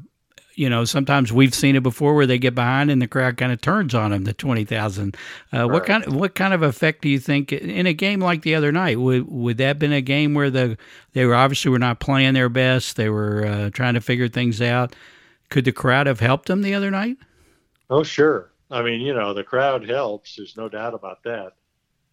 you 0.56 0.68
know 0.68 0.84
sometimes 0.84 1.32
we've 1.32 1.54
seen 1.54 1.76
it 1.76 1.82
before 1.82 2.14
where 2.14 2.26
they 2.26 2.38
get 2.38 2.54
behind 2.54 2.90
and 2.90 3.00
the 3.00 3.06
crowd 3.06 3.36
kind 3.36 3.52
of 3.52 3.60
turns 3.60 3.94
on 3.94 4.10
them. 4.10 4.24
The 4.24 4.32
twenty 4.32 4.64
thousand. 4.64 5.16
Uh, 5.52 5.68
What 5.68 5.86
kind 5.86 6.04
of 6.04 6.14
what 6.14 6.34
kind 6.34 6.52
of 6.52 6.62
effect 6.62 7.02
do 7.02 7.08
you 7.08 7.20
think 7.20 7.52
in 7.52 7.86
a 7.86 7.92
game 7.92 8.20
like 8.20 8.42
the 8.42 8.54
other 8.54 8.72
night 8.72 8.98
would 8.98 9.30
would 9.30 9.58
that 9.58 9.78
been 9.78 9.92
a 9.92 10.00
game 10.00 10.34
where 10.34 10.50
the 10.50 10.76
they 11.12 11.24
were 11.24 11.34
obviously 11.34 11.70
were 11.70 11.78
not 11.78 12.00
playing 12.00 12.34
their 12.34 12.48
best. 12.48 12.96
They 12.96 13.08
were 13.08 13.46
uh, 13.46 13.70
trying 13.70 13.94
to 13.94 14.00
figure 14.00 14.28
things 14.28 14.60
out. 14.60 14.96
Could 15.50 15.64
the 15.64 15.72
crowd 15.72 16.06
have 16.08 16.20
helped 16.20 16.48
them 16.48 16.62
the 16.62 16.74
other 16.74 16.90
night? 16.90 17.16
Oh, 17.88 18.02
sure. 18.02 18.50
I 18.70 18.82
mean, 18.82 19.00
you 19.00 19.14
know, 19.14 19.32
the 19.32 19.44
crowd 19.44 19.88
helps. 19.88 20.36
There's 20.36 20.56
no 20.56 20.68
doubt 20.68 20.94
about 20.94 21.22
that. 21.22 21.52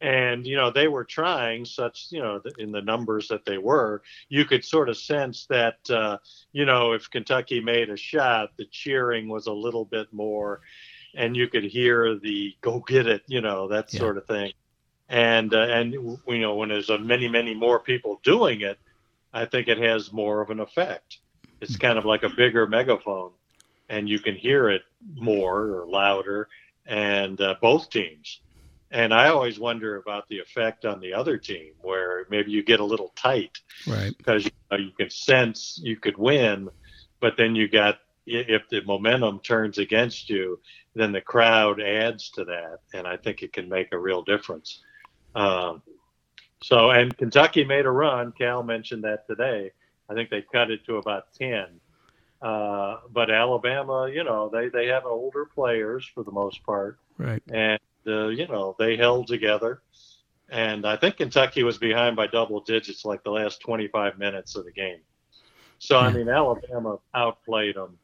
And, 0.03 0.45
you 0.45 0.57
know, 0.57 0.69
they 0.69 0.89
were 0.89 1.05
trying 1.05 1.63
such, 1.65 2.07
you 2.11 2.19
know, 2.21 2.41
in 2.59 2.73
the 2.73 2.81
numbers 2.81 3.29
that 3.29 3.45
they 3.45 3.57
were, 3.57 4.03
you 4.27 4.43
could 4.43 4.65
sort 4.65 4.89
of 4.89 4.97
sense 4.97 5.45
that, 5.47 5.77
uh, 5.89 6.17
you 6.51 6.65
know, 6.65 6.91
if 6.91 7.09
Kentucky 7.09 7.61
made 7.61 7.89
a 7.89 7.95
shot, 7.95 8.51
the 8.57 8.65
cheering 8.65 9.29
was 9.29 9.47
a 9.47 9.53
little 9.53 9.85
bit 9.85 10.11
more, 10.11 10.59
and 11.15 11.37
you 11.37 11.47
could 11.47 11.63
hear 11.63 12.19
the 12.19 12.53
go 12.61 12.81
get 12.81 13.07
it, 13.07 13.23
you 13.27 13.41
know, 13.41 13.69
that 13.69 13.93
Yeah. 13.93 13.99
sort 13.99 14.17
of 14.17 14.27
thing. 14.27 14.51
And, 15.07 15.53
uh, 15.53 15.67
and, 15.69 15.93
you 15.93 16.39
know, 16.39 16.55
when 16.55 16.69
there's 16.69 16.89
a 16.89 16.99
many, 16.99 17.29
many 17.29 17.53
more 17.55 17.79
people 17.79 18.19
doing 18.23 18.61
it, 18.61 18.79
I 19.33 19.45
think 19.45 19.69
it 19.69 19.77
has 19.77 20.11
more 20.11 20.41
of 20.41 20.49
an 20.49 20.59
effect. 20.59 21.19
It's 21.61 21.77
kind 21.77 21.97
of 21.97 22.05
like 22.05 22.23
a 22.23 22.29
bigger 22.29 22.67
megaphone 22.67 23.31
and 23.89 24.09
you 24.09 24.19
can 24.19 24.35
hear 24.35 24.69
it 24.69 24.83
more 25.15 25.61
or 25.77 25.87
louder 25.87 26.49
and 26.85 27.39
uh, 27.39 27.55
both 27.61 27.89
teams 27.89 28.42
and 28.93 29.13
i 29.13 29.27
always 29.27 29.59
wonder 29.59 29.97
about 29.97 30.27
the 30.29 30.39
effect 30.39 30.85
on 30.85 30.99
the 31.01 31.13
other 31.13 31.37
team 31.37 31.71
where 31.81 32.25
maybe 32.29 32.51
you 32.51 32.63
get 32.63 32.79
a 32.79 32.85
little 32.85 33.11
tight. 33.15 33.57
Right. 33.87 34.15
because 34.17 34.45
you, 34.45 34.51
know, 34.71 34.77
you 34.77 34.91
can 34.97 35.09
sense 35.09 35.79
you 35.83 35.97
could 35.97 36.17
win 36.17 36.69
but 37.19 37.35
then 37.37 37.55
you 37.55 37.67
got 37.67 37.99
if 38.25 38.61
the 38.69 38.81
momentum 38.85 39.39
turns 39.39 39.77
against 39.79 40.29
you 40.29 40.59
then 40.95 41.11
the 41.11 41.21
crowd 41.21 41.81
adds 41.81 42.29
to 42.29 42.45
that. 42.45 42.77
And 42.93 43.05
i 43.07 43.17
think 43.17 43.41
it 43.41 43.51
can 43.51 43.67
make 43.67 43.91
a 43.91 43.97
real 43.97 44.21
difference. 44.21 44.81
Um, 45.35 45.81
so 46.61 46.91
and 46.91 47.17
kentucky 47.17 47.65
made 47.65 47.85
a 47.85 47.91
run. 47.91 48.31
Cal 48.31 48.63
mentioned 48.63 49.03
that 49.03 49.27
today. 49.27 49.71
I 50.09 50.13
think 50.13 50.29
they 50.29 50.43
cut 50.53 50.69
it 50.71 50.85
to 50.85 50.97
about 50.97 51.33
10 51.33 51.65
uh, 52.43 52.97
but 53.11 53.31
Alabama, 53.31 54.09
you 54.13 54.23
know, 54.25 54.49
they, 54.51 54.67
they 54.67 54.87
have 54.87 55.05
older 55.05 55.45
players 55.45 56.05
for 56.13 56.23
the 56.25 56.31
most 56.31 56.61
part, 56.63 56.99
Right. 57.17 57.41
and 57.53 57.79
uh, 58.07 58.27
you 58.27 58.47
know 58.47 58.75
they 58.79 58.95
held 58.97 59.27
together. 59.27 59.81
And 60.49 60.85
I 60.85 60.97
think 60.97 61.17
Kentucky 61.17 61.63
was 61.63 61.77
behind 61.77 62.15
by 62.15 62.27
double 62.27 62.59
digits 62.61 63.05
like 63.05 63.23
the 63.23 63.31
last 63.31 63.61
25 63.61 64.19
minutes 64.19 64.55
of 64.55 64.65
the 64.65 64.71
game. 64.71 64.99
So 65.79 65.97
I 65.97 66.11
mean, 66.11 66.29
Alabama 66.29 66.99
outplayed 67.15 67.75
them 67.75 67.97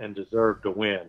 and 0.00 0.14
deserved 0.14 0.64
to 0.64 0.70
win. 0.70 1.06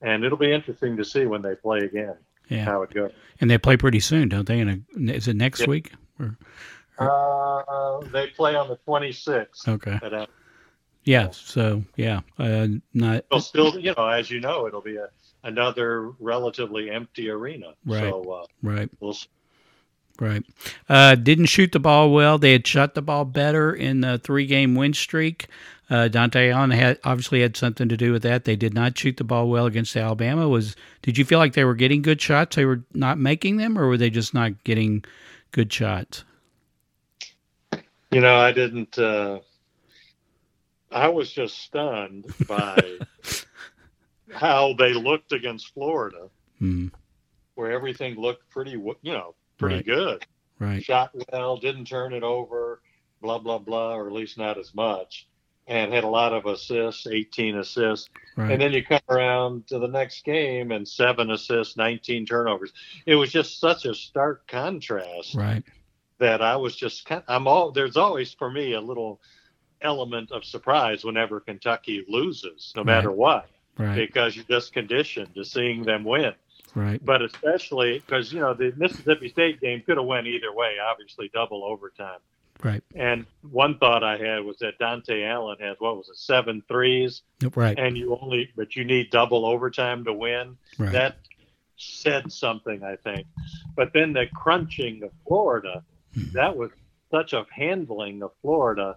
And 0.00 0.24
it'll 0.24 0.38
be 0.38 0.52
interesting 0.52 0.96
to 0.98 1.04
see 1.04 1.26
when 1.26 1.42
they 1.42 1.56
play 1.56 1.80
again 1.80 2.14
Yeah. 2.48 2.64
how 2.66 2.82
it 2.82 2.94
goes. 2.94 3.10
And 3.40 3.50
they 3.50 3.58
play 3.58 3.76
pretty 3.76 4.00
soon, 4.00 4.28
don't 4.28 4.46
they? 4.46 4.60
In 4.60 4.68
a, 4.68 5.12
is 5.12 5.26
it 5.26 5.34
next 5.36 5.60
Yeah. 5.60 5.66
week? 5.66 5.92
Or, 6.20 6.36
Uh, 6.98 8.00
they 8.12 8.28
play 8.28 8.54
on 8.54 8.68
the 8.68 8.76
26th. 8.86 9.66
okay. 9.68 9.98
Uh, 10.02 10.26
Yeah. 11.04 11.30
So 11.30 11.82
yeah. 11.96 12.20
Uh, 12.38 12.68
not 12.94 13.24
it'll 13.30 13.40
still, 13.40 13.78
you 13.78 13.94
know, 13.96 14.06
as 14.06 14.30
you 14.30 14.40
know, 14.40 14.66
it'll 14.66 14.82
be 14.82 14.96
a, 14.96 15.08
another 15.48 16.10
relatively 16.20 16.90
empty 16.90 17.28
arena. 17.28 17.72
Right. 17.84 18.00
So 18.00 18.22
uh, 18.30 18.44
right. 18.62 18.88
we'll 19.00 19.14
see. 19.14 19.28
Right. 20.20 20.44
Uh, 20.88 21.14
didn't 21.14 21.46
shoot 21.46 21.70
the 21.70 21.78
ball 21.78 22.10
well. 22.10 22.38
They 22.38 22.52
had 22.52 22.66
shot 22.66 22.94
the 22.94 23.02
ball 23.02 23.24
better 23.24 23.72
in 23.72 24.00
the 24.00 24.18
three 24.18 24.46
game 24.46 24.74
win 24.74 24.92
streak. 24.92 25.46
Uh, 25.90 26.08
Dontaie 26.10 26.52
Allen 26.52 26.70
had 26.70 26.98
obviously 27.04 27.40
had 27.40 27.56
something 27.56 27.88
to 27.88 27.96
do 27.96 28.12
with 28.12 28.22
that. 28.22 28.44
They 28.44 28.56
did 28.56 28.74
not 28.74 28.98
shoot 28.98 29.16
the 29.16 29.24
ball 29.24 29.48
well 29.48 29.66
against 29.66 29.96
Alabama. 29.96 30.48
Was 30.48 30.76
did 31.02 31.16
you 31.16 31.24
feel 31.24 31.38
like 31.38 31.54
they 31.54 31.64
were 31.64 31.76
getting 31.76 32.02
good 32.02 32.20
shots? 32.20 32.56
They 32.56 32.64
were 32.64 32.82
not 32.92 33.16
making 33.18 33.56
them, 33.58 33.78
or 33.78 33.86
were 33.86 33.96
they 33.96 34.10
just 34.10 34.34
not 34.34 34.64
getting 34.64 35.04
good 35.52 35.72
shots? 35.72 36.24
You 38.10 38.20
know, 38.20 38.36
I 38.36 38.52
didn't. 38.52 38.98
Uh, 38.98 39.38
I 40.90 41.08
was 41.08 41.30
just 41.30 41.58
stunned 41.58 42.26
by 42.48 42.98
how 44.32 44.74
they 44.74 44.92
looked 44.92 45.32
against 45.32 45.72
Florida, 45.74 46.28
Hmm. 46.58 46.88
where 47.54 47.72
everything 47.72 48.16
looked 48.16 48.48
pretty, 48.50 48.72
you 48.72 48.96
know, 49.04 49.34
pretty 49.58 49.76
Right. 49.76 49.86
good. 49.86 50.26
Right. 50.58 50.82
Shot 50.82 51.10
well, 51.32 51.56
didn't 51.56 51.86
turn 51.86 52.12
it 52.12 52.22
over, 52.22 52.80
blah 53.20 53.38
blah 53.38 53.58
blah, 53.58 53.94
or 53.94 54.06
at 54.06 54.12
least 54.12 54.38
not 54.38 54.58
as 54.58 54.74
much, 54.74 55.28
and 55.66 55.92
had 55.92 56.04
a 56.04 56.08
lot 56.08 56.32
of 56.32 56.46
assists, 56.46 57.06
18 57.06 57.56
assists. 57.56 58.08
Right. 58.36 58.52
And 58.52 58.60
then 58.62 58.72
you 58.72 58.84
come 58.84 59.00
around 59.08 59.66
to 59.68 59.78
the 59.78 59.86
next 59.88 60.24
game 60.24 60.72
and 60.72 60.86
seven 60.86 61.30
assists, 61.30 61.76
19 61.76 62.26
turnovers. 62.26 62.72
It 63.06 63.14
was 63.16 63.30
just 63.30 63.60
such 63.60 63.84
a 63.84 63.94
stark 63.94 64.46
contrast 64.48 65.34
right. 65.34 65.62
that 66.18 66.42
I 66.42 66.56
was 66.56 66.74
just 66.76 67.04
kind 67.04 67.22
I'm 67.28 67.46
all 67.46 67.70
there's 67.70 67.96
always 67.96 68.32
for 68.34 68.50
me 68.50 68.72
a 68.72 68.80
little 68.80 69.20
element 69.80 70.32
of 70.32 70.44
surprise 70.44 71.04
whenever 71.04 71.38
Kentucky 71.38 72.04
loses, 72.08 72.72
no 72.74 72.82
matter 72.82 73.12
what, 73.12 73.48
Right. 73.78 73.96
because 73.96 74.34
you're 74.36 74.44
just 74.44 74.72
conditioned 74.72 75.34
to 75.36 75.44
seeing 75.44 75.84
them 75.84 76.04
win. 76.04 76.32
Right. 76.74 77.02
But 77.04 77.22
especially 77.22 77.98
because 78.00 78.32
you 78.32 78.40
know 78.40 78.54
the 78.54 78.72
Mississippi 78.76 79.28
State 79.28 79.60
game 79.60 79.82
could 79.86 79.96
have 79.96 80.06
went 80.06 80.26
either 80.26 80.52
way, 80.52 80.76
obviously 80.84 81.30
double 81.32 81.64
overtime. 81.64 82.18
Right. 82.62 82.82
And 82.96 83.24
one 83.48 83.78
thought 83.78 84.02
I 84.02 84.16
had 84.16 84.44
was 84.44 84.58
that 84.58 84.78
Dontaie 84.80 85.24
Allen 85.28 85.56
has 85.60 85.76
what 85.78 85.96
was 85.96 86.08
it 86.08 86.16
seven 86.16 86.62
threes, 86.66 87.22
Right. 87.54 87.78
and 87.78 87.96
you 87.96 88.18
only 88.20 88.50
but 88.56 88.74
you 88.76 88.84
need 88.84 89.10
double 89.10 89.46
overtime 89.46 90.04
to 90.04 90.12
win. 90.12 90.56
Right. 90.76 90.92
That 90.92 91.18
said 91.76 92.32
something, 92.32 92.82
I 92.82 92.96
think. 92.96 93.26
But 93.76 93.92
then 93.92 94.12
the 94.12 94.26
crunching 94.34 95.04
of 95.04 95.10
Florida, 95.26 95.84
Hmm. 96.14 96.32
that 96.32 96.56
was 96.56 96.70
such 97.12 97.32
a 97.32 97.46
handling 97.50 98.22
of 98.22 98.32
Florida 98.42 98.96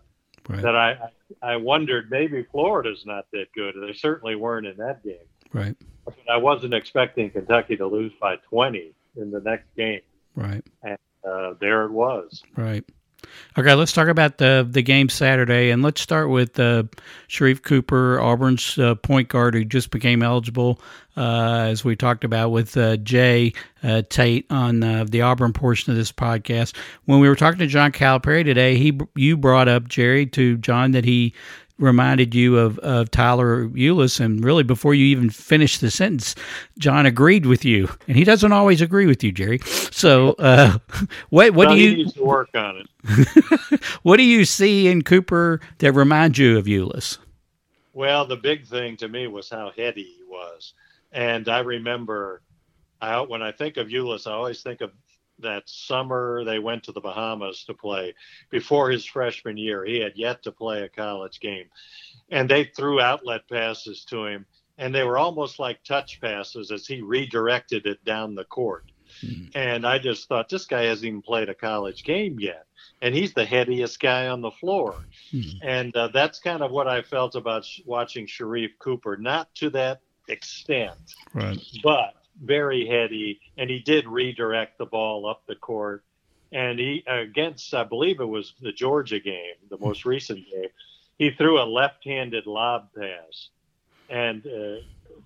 Right. 0.52 0.62
that 0.62 0.76
I 0.76 0.98
I 1.42 1.56
wondered 1.56 2.10
maybe 2.12 2.44
Florida's 2.52 3.06
not 3.06 3.26
that 3.32 3.48
good. 3.56 3.76
They 3.82 3.94
certainly 3.94 4.36
weren't 4.36 4.68
in 4.68 4.78
that 4.78 5.04
game. 5.04 5.16
Right. 5.54 5.76
But 6.06 6.16
I 6.30 6.38
wasn't 6.38 6.74
expecting 6.74 7.30
Kentucky 7.30 7.76
to 7.78 7.86
lose 7.88 8.12
by 8.20 8.36
20 8.50 8.92
in 9.18 9.32
the 9.32 9.40
next 9.42 9.68
game, 9.76 10.02
Right. 10.36 10.64
and 10.84 10.98
uh, 11.28 11.54
there 11.60 11.84
it 11.86 11.92
was. 11.92 12.44
Right. 12.56 12.84
Okay, 13.58 13.74
let's 13.74 13.92
talk 13.92 14.08
about 14.08 14.38
the 14.38 14.68
the 14.70 14.82
game 14.82 15.10
Saturday, 15.10 15.72
and 15.72 15.84
let's 15.84 16.00
start 16.02 16.30
with 16.30 16.60
uh, 16.60 16.84
Sharife 17.28 17.62
Cooper, 17.64 18.20
Auburn's 18.20 18.78
uh, 18.78 18.96
point 18.96 19.28
guard, 19.28 19.54
who 19.54 19.66
just 19.66 19.92
became 19.92 20.24
eligible, 20.24 20.82
uh, 21.18 21.68
as 21.70 21.84
we 21.84 21.96
talked 21.96 22.24
about 22.24 22.52
with 22.52 22.78
uh, 22.78 22.98
Jay 22.98 23.54
uh, 23.84 24.04
Tate 24.10 24.46
on 24.50 24.84
uh, 24.84 25.06
the 25.08 25.22
Auburn 25.22 25.52
portion 25.52 25.92
of 25.92 25.98
this 25.98 26.12
podcast. 26.12 26.76
When 27.06 27.20
we 27.20 27.28
were 27.28 27.36
talking 27.36 27.60
to 27.60 27.68
John 27.68 27.92
Calipari 27.92 28.44
today, 28.44 28.78
he 28.78 28.98
you 29.16 29.36
brought 29.36 29.68
up 29.68 29.88
Jerry 29.88 30.26
to 30.28 30.58
John 30.58 30.92
that 30.92 31.04
he 31.04 31.34
reminded 31.82 32.34
you 32.36 32.58
of, 32.58 32.80
of 32.80 33.12
Tyler 33.12 33.68
Ulis, 33.70 34.20
and 34.20 34.44
really 34.44 34.64
before 34.64 34.94
you 34.94 35.06
even 35.06 35.30
finished 35.30 35.82
the 35.82 35.92
sentence, 35.92 36.36
John 36.78 37.06
agreed 37.06 37.46
with 37.46 37.66
you, 37.66 37.90
and 38.08 38.16
he 38.16 38.24
doesn't 38.24 38.52
always 38.52 38.82
agree 38.82 39.06
with 39.06 39.24
you, 39.24 39.32
Jerry. 39.32 39.60
So, 39.92 40.34
uh, 40.34 40.78
what 41.30 41.54
what 41.54 41.70
do 41.70 41.76
you 41.78 41.98
needs 41.98 42.14
to 42.14 42.24
work 42.24 42.50
on 42.54 42.78
it. 42.78 43.82
what 44.04 44.18
do 44.18 44.24
you 44.24 44.46
see 44.46 44.88
in 44.88 45.02
Cooper 45.02 45.60
that 45.80 45.94
reminds 45.94 46.38
you 46.38 46.58
of 46.58 46.66
Ulis? 46.66 47.18
Well, 47.94 48.26
the 48.26 48.38
big 48.38 48.66
thing 48.66 48.96
to 48.98 49.10
me 49.10 49.28
was 49.28 49.50
how 49.50 49.72
heady 49.76 50.04
he 50.04 50.24
was, 50.26 50.74
and 51.12 51.50
I 51.50 51.60
remember, 51.60 52.42
I 53.02 53.20
when 53.22 53.42
I 53.42 53.52
think 53.52 53.78
of 53.78 53.88
Ulis, 53.88 54.28
I 54.28 54.32
always 54.32 54.62
think 54.62 54.82
of 54.82 54.92
that 55.42 55.64
summer 55.70 56.44
they 56.46 56.60
went 56.60 56.84
to 56.86 56.92
the 56.92 57.02
Bahamas 57.02 57.64
to 57.66 57.74
play. 57.74 58.14
Before 58.50 58.90
his 58.90 59.06
freshman 59.06 59.58
year, 59.58 59.84
he 59.86 60.00
had 60.00 60.14
yet 60.16 60.44
to 60.44 60.52
play 60.52 60.84
a 60.84 60.90
college 60.90 61.40
game, 61.40 61.66
and 62.30 62.50
they 62.50 62.66
threw 62.66 63.00
outlet 63.02 63.48
passes 63.50 64.06
to 64.06 64.26
him, 64.26 64.46
and 64.78 64.94
they 64.94 65.04
were 65.04 65.18
almost 65.18 65.60
like 65.60 65.84
touch 65.84 66.20
passes 66.22 66.72
as 66.72 66.88
he 66.88 67.02
redirected 67.02 67.86
it 67.86 68.04
down 68.06 68.36
the 68.36 68.46
court. 68.46 68.86
And 69.54 69.86
I 69.86 70.00
just 70.00 70.30
thought 70.30 70.48
this 70.48 70.66
guy 70.66 70.84
hasn't 70.84 71.06
even 71.06 71.22
played 71.22 71.50
a 71.50 71.54
college 71.54 72.06
game 72.06 72.40
yet, 72.40 72.66
and 73.02 73.14
he's 73.14 73.34
the 73.34 73.46
headiest 73.46 74.00
guy 74.00 74.28
on 74.28 74.40
the 74.42 74.52
floor. 74.52 74.96
And 75.62 75.94
uh, 75.96 76.08
that's 76.14 76.40
kind 76.40 76.64
of 76.64 76.72
what 76.72 76.88
I 76.88 77.02
felt 77.02 77.36
about 77.36 77.66
sh- 77.66 77.82
watching 77.86 78.26
Sharife 78.26 78.78
Cooper. 78.80 79.18
Not 79.18 79.54
to 79.56 79.70
that 79.72 80.00
extent, 80.30 80.96
Right. 81.34 81.60
but 81.84 82.14
very 82.40 82.86
heady, 82.88 83.40
and 83.58 83.70
he 83.70 83.80
did 83.80 84.08
redirect 84.08 84.78
the 84.78 84.86
ball 84.86 85.26
up 85.28 85.44
the 85.48 85.56
court. 85.56 86.04
And 86.52 86.80
he 86.80 87.04
against, 87.08 87.74
I 87.74 87.84
believe 87.86 88.20
it 88.20 88.26
was 88.26 88.54
the 88.62 88.74
Georgia 88.74 89.20
game, 89.20 89.56
the 89.70 89.78
most 89.78 90.06
recent 90.06 90.46
game, 90.52 90.70
he 91.18 91.32
threw 91.32 91.62
a 91.62 91.64
left-handed 91.64 92.46
lob 92.46 92.90
pass, 92.98 93.50
and 94.10 94.46
uh, 94.46 94.82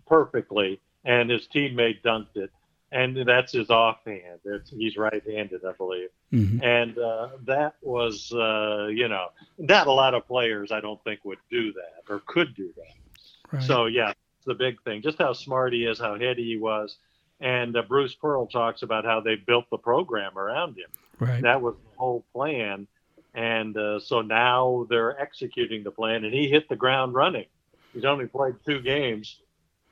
perfectly, 0.08 0.80
and 1.04 1.30
his 1.30 1.48
teammate 1.48 2.02
dunked 2.04 2.36
it. 2.36 2.52
And 2.92 3.18
that's 3.28 3.52
his 3.52 3.70
offhand. 3.72 4.40
It's, 4.46 4.70
he's 4.70 4.96
right-handed, 4.98 5.66
I 5.66 5.72
believe 5.74 6.10
Mhm. 6.34 6.62
and 6.64 6.98
uh, 6.98 7.30
that 7.46 7.76
was 7.82 8.32
uh, 8.34 8.88
you 8.88 9.08
know 9.08 9.28
not 9.58 9.88
a 9.88 9.92
lot 9.92 10.14
of 10.14 10.28
players 10.28 10.72
I 10.72 10.82
don't 10.82 11.02
think 11.04 11.24
would 11.24 11.38
do 11.50 11.72
that 11.74 12.12
or 12.12 12.22
could 12.26 12.56
do 12.56 12.74
that. 12.76 13.54
Right. 13.54 13.64
So 13.64 13.86
yeah, 13.86 14.14
the 14.46 14.54
big 14.54 14.82
thing. 14.84 15.02
Just 15.02 15.18
how 15.18 15.34
smart 15.34 15.74
he 15.74 15.86
is, 15.86 16.00
how 16.00 16.18
heady 16.18 16.44
he 16.44 16.58
was, 16.58 16.98
and 17.40 17.76
uh, 17.76 17.82
Bruce 17.84 18.16
Pearl 18.16 18.48
talks 18.48 18.82
about 18.82 19.06
how 19.06 19.20
they 19.22 19.36
built 19.36 19.66
the 19.70 19.78
program 19.78 20.38
around 20.38 20.78
him. 20.78 20.90
Right. 21.20 21.42
That 21.42 21.62
was 21.62 21.76
the 21.76 21.98
whole 22.00 22.26
plan, 22.34 22.88
and 23.34 23.76
uh, 23.78 24.00
so 24.00 24.22
now 24.22 24.86
they're 24.90 25.20
executing 25.20 25.84
the 25.84 25.92
plan, 25.92 26.24
and 26.26 26.34
he 26.34 26.48
hit 26.50 26.68
the 26.70 26.76
ground 26.76 27.14
running. 27.14 27.46
He's 27.94 28.06
only 28.06 28.26
played 28.28 28.56
two 28.66 28.82
games, 28.82 29.40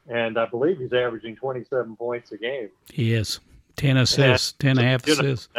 and 0.09 0.37
I 0.37 0.45
believe 0.45 0.79
he's 0.79 0.91
averaging 0.93 1.35
27 1.37 1.95
points 1.95 2.31
a 2.33 2.37
game. 2.37 2.69
He 2.91 3.13
is. 3.13 3.39
10 3.77 3.97
assists, 3.97 4.51
10 4.59 4.71
and 4.71 4.79
a 4.79 4.83
half 4.83 5.07
You 5.07 5.15
know, 5.15 5.21
assists. 5.31 5.49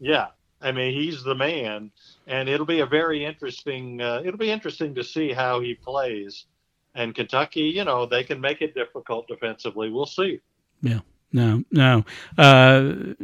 yeah, 0.00 0.28
I 0.62 0.72
mean 0.72 0.94
he's 0.94 1.22
the 1.22 1.34
man, 1.34 1.90
and 2.26 2.48
it'll 2.48 2.64
be 2.64 2.80
a 2.80 2.86
very 2.86 3.24
interesting. 3.24 4.00
Uh, 4.00 4.22
it'll 4.24 4.38
be 4.38 4.50
interesting 4.50 4.94
to 4.94 5.04
see 5.04 5.32
how 5.32 5.60
he 5.60 5.74
plays. 5.74 6.46
And 6.94 7.14
Kentucky, 7.14 7.62
you 7.62 7.84
know, 7.84 8.06
they 8.06 8.22
can 8.22 8.40
make 8.40 8.62
it 8.62 8.74
difficult 8.74 9.26
defensively. 9.26 9.90
We'll 9.90 10.06
see. 10.06 10.40
Yeah. 10.80 11.00
No, 11.32 11.64
no. 11.72 12.04
Uh, 12.38 13.14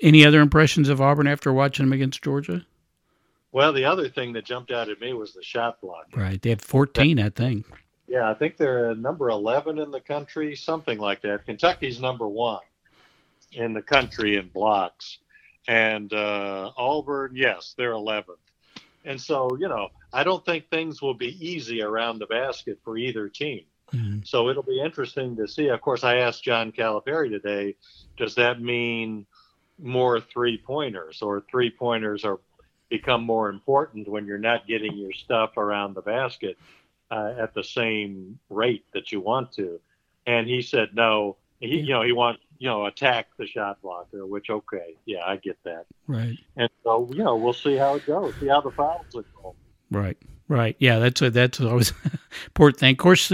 any 0.00 0.24
other 0.24 0.40
impressions 0.40 0.88
of 0.88 1.00
Auburn 1.00 1.26
after 1.26 1.52
watching 1.52 1.86
them 1.86 1.92
against 1.92 2.22
Georgia? 2.22 2.64
Well, 3.52 3.72
the 3.72 3.84
other 3.84 4.08
thing 4.08 4.32
that 4.34 4.44
jumped 4.44 4.70
out 4.70 4.88
at 4.88 5.00
me 5.00 5.12
was 5.12 5.32
the 5.32 5.42
shot 5.42 5.80
block. 5.80 6.06
Right. 6.14 6.40
They 6.40 6.50
had 6.50 6.62
14, 6.62 7.18
I 7.18 7.30
think. 7.30 7.66
Yeah, 8.06 8.30
I 8.30 8.34
think 8.34 8.56
they're 8.56 8.94
number 8.94 9.28
11 9.28 9.78
in 9.78 9.90
the 9.90 10.00
country, 10.00 10.54
something 10.54 10.98
like 10.98 11.22
that. 11.22 11.46
Kentucky's 11.46 12.00
number 12.00 12.28
one 12.28 12.60
in 13.52 13.72
the 13.72 13.82
country 13.82 14.36
in 14.36 14.48
blocks. 14.48 15.18
And 15.68 16.12
uh, 16.12 16.70
Auburn, 16.76 17.32
yes, 17.34 17.74
they're 17.76 17.92
11th. 17.92 18.24
And 19.04 19.20
so, 19.20 19.56
you 19.58 19.68
know, 19.68 19.88
I 20.12 20.24
don't 20.24 20.44
think 20.44 20.68
things 20.68 21.00
will 21.00 21.14
be 21.14 21.36
easy 21.46 21.82
around 21.82 22.18
the 22.18 22.26
basket 22.26 22.78
for 22.84 22.98
either 22.98 23.28
team. 23.28 23.64
So 24.24 24.48
it'll 24.48 24.62
be 24.62 24.80
interesting 24.80 25.36
to 25.36 25.48
see. 25.48 25.68
Of 25.68 25.80
course, 25.80 26.04
I 26.04 26.18
asked 26.18 26.44
John 26.44 26.70
Calipari 26.70 27.28
today, 27.28 27.74
does 28.16 28.36
that 28.36 28.60
mean 28.60 29.26
more 29.78 30.20
three 30.20 30.58
pointers 30.58 31.22
or 31.22 31.42
three 31.50 31.70
pointers 31.70 32.24
are 32.24 32.38
become 32.88 33.24
more 33.24 33.48
important 33.48 34.08
when 34.08 34.26
you're 34.26 34.38
not 34.38 34.66
getting 34.66 34.96
your 34.96 35.12
stuff 35.12 35.56
around 35.56 35.94
the 35.94 36.02
basket 36.02 36.56
uh, 37.10 37.34
at 37.38 37.54
the 37.54 37.64
same 37.64 38.38
rate 38.48 38.84
that 38.92 39.10
you 39.10 39.20
want 39.20 39.52
to? 39.52 39.80
And 40.26 40.46
he 40.46 40.62
said 40.62 40.90
no. 40.94 41.36
He, 41.58 41.78
you 41.80 41.94
know, 41.94 42.02
he 42.02 42.12
wants 42.12 42.40
you 42.60 42.68
know 42.68 42.86
attack 42.86 43.26
the 43.38 43.46
shot 43.46 43.82
blocker, 43.82 44.24
which 44.26 44.50
okay, 44.50 44.94
yeah, 45.06 45.24
I 45.26 45.36
get 45.36 45.58
that. 45.64 45.86
Right. 46.06 46.38
And 46.56 46.68
so 46.84 47.08
you 47.12 47.24
know, 47.24 47.34
we'll 47.34 47.52
see 47.54 47.74
how 47.74 47.96
it 47.96 48.06
goes. 48.06 48.34
See 48.38 48.46
how 48.46 48.60
the 48.60 48.70
fouls 48.70 49.06
will 49.12 49.24
go. 49.42 49.56
Right. 49.90 50.16
Right. 50.46 50.74
Yeah, 50.80 50.98
that's 50.98 51.22
a, 51.22 51.30
that's 51.30 51.60
always 51.60 51.92
important 52.46 52.80
thing. 52.80 52.90
Of 52.90 52.98
course, 52.98 53.30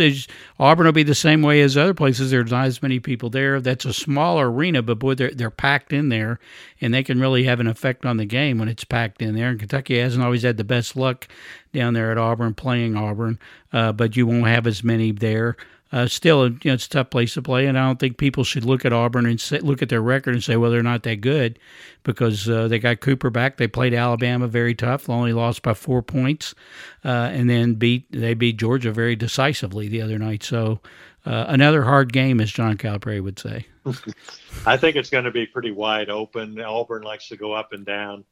Auburn 0.61 0.85
will 0.85 0.93
be 0.93 1.03
the 1.03 1.15
same 1.15 1.41
way 1.41 1.62
as 1.62 1.75
other 1.75 1.95
places. 1.95 2.31
There's 2.31 2.51
not 2.51 2.67
as 2.67 2.83
many 2.83 3.01
people 3.01 3.31
there. 3.31 3.59
That's 3.59 3.87
a 3.87 3.95
smaller 3.95 4.51
arena, 4.51 4.83
but 4.83 4.99
boy, 4.99 5.15
they're 5.15 5.31
they're 5.31 5.51
packed 5.51 5.95
in 5.95 6.11
there, 6.11 6.39
and 6.79 6.93
they 6.93 7.03
can 7.03 7.19
really 7.19 7.45
have 7.45 7.59
an 7.59 7.69
effect 7.69 8.05
on 8.05 8.19
the 8.19 8.27
game 8.27 8.59
when 8.59 8.69
it's 8.69 8.85
packed 8.85 9.23
in 9.23 9.35
there. 9.35 9.49
And 9.49 9.59
Kentucky 9.59 9.99
hasn't 9.99 10.23
always 10.23 10.43
had 10.43 10.59
the 10.59 10.65
best 10.65 10.95
luck 10.95 11.27
down 11.73 11.95
there 11.95 12.12
at 12.12 12.19
Auburn 12.19 12.53
playing 12.53 12.97
Auburn, 12.97 13.39
uh, 13.73 13.93
but 13.93 14.15
you 14.15 14.27
won't 14.27 14.47
have 14.47 14.67
as 14.67 14.85
many 14.85 15.11
there. 15.11 15.57
Uh, 15.97 16.07
still, 16.07 16.51
you 16.51 16.59
know, 16.67 16.75
it's 16.75 16.85
a 16.85 16.91
tough 16.91 17.09
place 17.09 17.33
to 17.33 17.41
play, 17.41 17.65
and 17.65 17.79
I 17.79 17.87
don't 17.87 17.99
think 17.99 18.19
people 18.19 18.45
should 18.45 18.67
look 18.67 18.85
at 18.85 18.93
Auburn 18.93 19.25
and 19.25 19.41
say, 19.41 19.61
look 19.61 19.81
at 19.81 19.89
their 19.89 20.03
record 20.03 20.35
and 20.35 20.45
say, 20.45 20.59
well, 20.59 20.71
they're 20.71 20.83
not 20.83 21.05
that 21.05 21.23
good, 21.23 21.59
because 22.03 22.47
uh, 22.51 22.69
they 22.69 22.79
got 22.79 23.01
Cooper 23.01 23.31
back. 23.31 23.57
They 23.57 23.67
played 23.67 23.95
Alabama 23.95 24.47
very 24.47 24.75
tough, 24.75 25.09
only 25.09 25.33
lost 25.33 25.63
by 25.63 25.73
four 25.73 26.03
points, 26.03 26.55
uh, 27.03 27.31
and 27.33 27.49
then 27.49 27.77
beat 27.77 28.13
they 28.13 28.35
beat 28.35 28.59
Georgia 28.59 28.93
very 28.93 29.17
decisively 29.17 29.89
the 29.89 30.03
other 30.03 30.19
night. 30.19 30.43
So 30.43 30.81
uh, 31.25 31.47
another 31.49 31.85
hard 31.85 32.13
game, 32.13 32.43
as 32.43 32.53
John 32.53 32.77
Calipari 32.77 33.23
would 33.23 33.39
say. 33.39 33.65
I 34.67 34.77
think 34.77 34.97
it's 34.97 35.09
going 35.09 35.25
to 35.25 35.31
be 35.31 35.47
pretty 35.47 35.71
wide 35.71 36.11
open. 36.11 36.61
Auburn 36.61 37.05
likes 37.05 37.29
to 37.29 37.39
go 37.39 37.55
up 37.55 37.73
and 37.73 37.87
down 37.87 38.23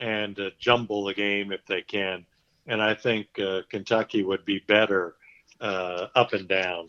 and 0.00 0.36
uh, 0.40 0.50
jumble 0.58 1.04
the 1.04 1.14
game 1.14 1.52
if 1.52 1.64
they 1.66 1.82
can. 1.82 2.26
And 2.66 2.82
I 2.82 2.94
think 2.94 3.28
uh, 3.38 3.60
Kentucky 3.70 4.24
would 4.24 4.44
be 4.44 4.64
better 4.66 5.14
uh, 5.60 6.08
up 6.14 6.32
and 6.32 6.48
down, 6.48 6.88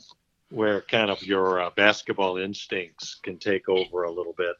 where 0.49 0.81
kind 0.81 1.09
of 1.09 1.21
your 1.23 1.61
uh, 1.61 1.69
basketball 1.75 2.37
instincts 2.37 3.19
can 3.23 3.37
take 3.37 3.67
over 3.69 4.03
a 4.03 4.11
little 4.11 4.33
bit. 4.33 4.55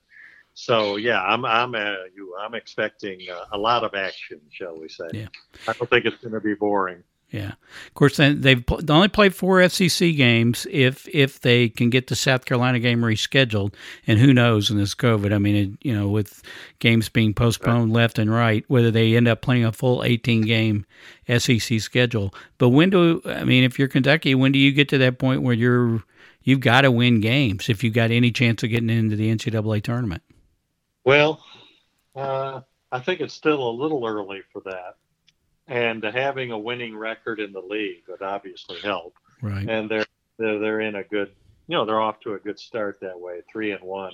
So 0.53 0.95
yeah, 0.95 1.21
I'm 1.21 1.45
I'm 1.45 1.75
uh, 1.75 2.05
you 2.15 2.35
I'm 2.39 2.55
expecting 2.55 3.19
uh, 3.29 3.45
a 3.51 3.57
lot 3.57 3.83
of 3.83 3.93
action, 3.93 4.39
shall 4.49 4.79
we 4.79 4.87
say? 4.87 5.07
Yeah. 5.11 5.27
I 5.67 5.73
don't 5.73 5.89
think 5.89 6.05
it's 6.05 6.21
going 6.21 6.33
to 6.33 6.39
be 6.39 6.53
boring. 6.53 7.03
Yeah, 7.31 7.53
of 7.88 7.93
course. 7.95 8.17
Then 8.17 8.41
they've 8.41 8.63
only 8.88 9.07
played 9.07 9.35
four 9.35 9.67
SEC 9.67 10.15
games. 10.15 10.67
If 10.69 11.07
if 11.13 11.41
they 11.41 11.69
can 11.69 11.89
get 11.89 12.07
the 12.07 12.15
South 12.15 12.45
Carolina 12.45 12.79
game 12.79 13.01
rescheduled, 13.01 13.73
and 14.05 14.19
who 14.19 14.33
knows 14.33 14.69
in 14.69 14.77
this 14.77 14.93
COVID? 14.95 15.33
I 15.33 15.39
mean, 15.39 15.55
it, 15.55 15.85
you 15.85 15.93
know, 15.93 16.07
with 16.07 16.43
games 16.79 17.09
being 17.09 17.33
postponed 17.33 17.91
left 17.91 18.19
and 18.19 18.31
right, 18.31 18.63
whether 18.67 18.91
they 18.91 19.15
end 19.15 19.27
up 19.27 19.41
playing 19.41 19.65
a 19.65 19.71
full 19.71 20.03
18 20.03 20.41
game 20.41 20.85
SEC 21.27 21.81
schedule. 21.81 22.33
But 22.57 22.69
when 22.69 22.91
do 22.91 23.21
I 23.25 23.43
mean, 23.43 23.63
if 23.63 23.79
you're 23.79 23.88
Kentucky, 23.88 24.35
when 24.35 24.51
do 24.51 24.59
you 24.59 24.71
get 24.71 24.88
to 24.89 24.97
that 24.99 25.17
point 25.17 25.41
where 25.41 25.55
you're 25.55 26.03
you've 26.43 26.61
got 26.61 26.81
to 26.81 26.91
win 26.91 27.21
games 27.21 27.69
if 27.69 27.83
you've 27.83 27.93
got 27.93 28.11
any 28.11 28.31
chance 28.31 28.61
of 28.63 28.69
getting 28.69 28.89
into 28.89 29.15
the 29.15 29.35
NCAA 29.35 29.81
tournament? 29.83 30.21
Well, 31.03 31.43
uh, 32.15 32.61
I 32.91 32.99
think 32.99 33.19
it's 33.19 33.33
still 33.33 33.67
a 33.67 33.71
little 33.71 34.05
early 34.05 34.41
for 34.53 34.61
that. 34.65 34.95
And 35.67 36.04
having 36.04 36.51
a 36.51 36.58
winning 36.58 36.95
record 36.95 37.39
in 37.39 37.51
the 37.51 37.62
league 37.62 38.04
would 38.08 38.21
obviously 38.21 38.80
help. 38.82 39.15
Right. 39.41 39.67
And 39.67 39.89
they're 39.89 40.06
they're, 40.38 40.60
they're 40.60 40.82
in 40.82 40.95
a 40.95 41.04
good 41.04 41.32
you 41.67 41.75
know 41.75 41.86
they're 41.86 42.01
off 42.01 42.19
to 42.21 42.34
a 42.34 42.39
good 42.39 42.60
start 42.60 42.99
that 43.01 43.19
way, 43.19 43.41
three 43.51 43.71
and 43.71 43.84
one. 43.84 44.13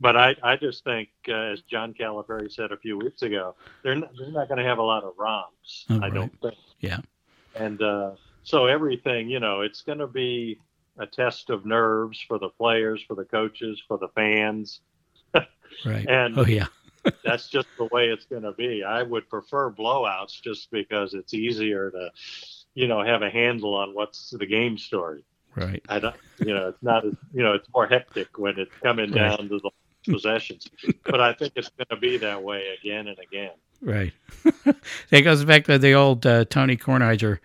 But 0.00 0.16
I, 0.16 0.34
I 0.42 0.56
just 0.56 0.82
think, 0.82 1.10
uh, 1.28 1.34
as 1.34 1.60
John 1.62 1.92
Calipari 1.92 2.50
said 2.50 2.72
a 2.72 2.76
few 2.78 2.96
weeks 2.96 3.20
ago, 3.20 3.54
they're 3.82 3.96
not, 3.96 4.10
they're 4.18 4.32
not 4.32 4.48
going 4.48 4.58
to 4.58 4.64
have 4.64 4.78
a 4.78 4.82
lot 4.82 5.04
of 5.04 5.12
romps. 5.18 5.84
Oh, 5.90 5.96
I 5.96 5.98
right. 5.98 6.14
don't 6.14 6.40
think. 6.40 6.54
Yeah. 6.80 7.00
And 7.54 7.82
uh, 7.82 8.12
so 8.42 8.64
everything, 8.64 9.28
you 9.28 9.40
know, 9.40 9.60
it's 9.60 9.82
going 9.82 9.98
to 9.98 10.06
be 10.06 10.58
a 10.98 11.06
test 11.06 11.50
of 11.50 11.66
nerves 11.66 12.18
for 12.26 12.38
the 12.38 12.48
players, 12.48 13.02
for 13.06 13.14
the 13.14 13.26
coaches, 13.26 13.82
for 13.86 13.98
the 13.98 14.08
fans. 14.08 14.80
Right. 15.86 16.04
And 16.08 16.36
oh 16.36 16.44
yeah. 16.44 16.66
That's 17.24 17.48
just 17.48 17.68
the 17.78 17.86
way 17.86 18.08
it's 18.08 18.26
going 18.26 18.42
to 18.42 18.52
be. 18.52 18.82
I 18.84 19.02
would 19.02 19.28
prefer 19.28 19.70
blowouts 19.70 20.40
just 20.42 20.70
because 20.70 21.14
it's 21.14 21.34
easier 21.34 21.90
to, 21.90 22.10
you 22.74 22.88
know, 22.88 23.02
have 23.02 23.22
a 23.22 23.30
handle 23.30 23.74
on 23.74 23.94
what's 23.94 24.30
the 24.30 24.46
game 24.46 24.78
story. 24.78 25.24
Right. 25.56 25.82
I 25.88 25.98
don't, 25.98 26.14
you 26.38 26.54
know, 26.54 26.68
it's 26.68 26.82
not 26.82 27.04
as, 27.04 27.14
you 27.34 27.42
know, 27.42 27.54
it's 27.54 27.68
more 27.74 27.86
hectic 27.86 28.38
when 28.38 28.58
it's 28.58 28.74
coming 28.82 29.10
Right. 29.12 29.36
down 29.36 29.48
to 29.48 29.58
the 29.58 29.70
possessions. 30.10 30.68
But 31.04 31.20
I 31.20 31.32
think 31.32 31.52
it's 31.56 31.70
going 31.70 31.88
to 31.90 31.96
be 31.96 32.16
that 32.18 32.42
way 32.42 32.76
again 32.80 33.08
and 33.08 33.18
again. 33.18 33.52
Right. 33.82 34.12
that 35.10 35.20
goes 35.22 35.44
back 35.44 35.64
to 35.64 35.78
the 35.78 35.94
old 35.94 36.24
uh, 36.26 36.44
Tony 36.44 36.76
Kornheiser 36.76 37.38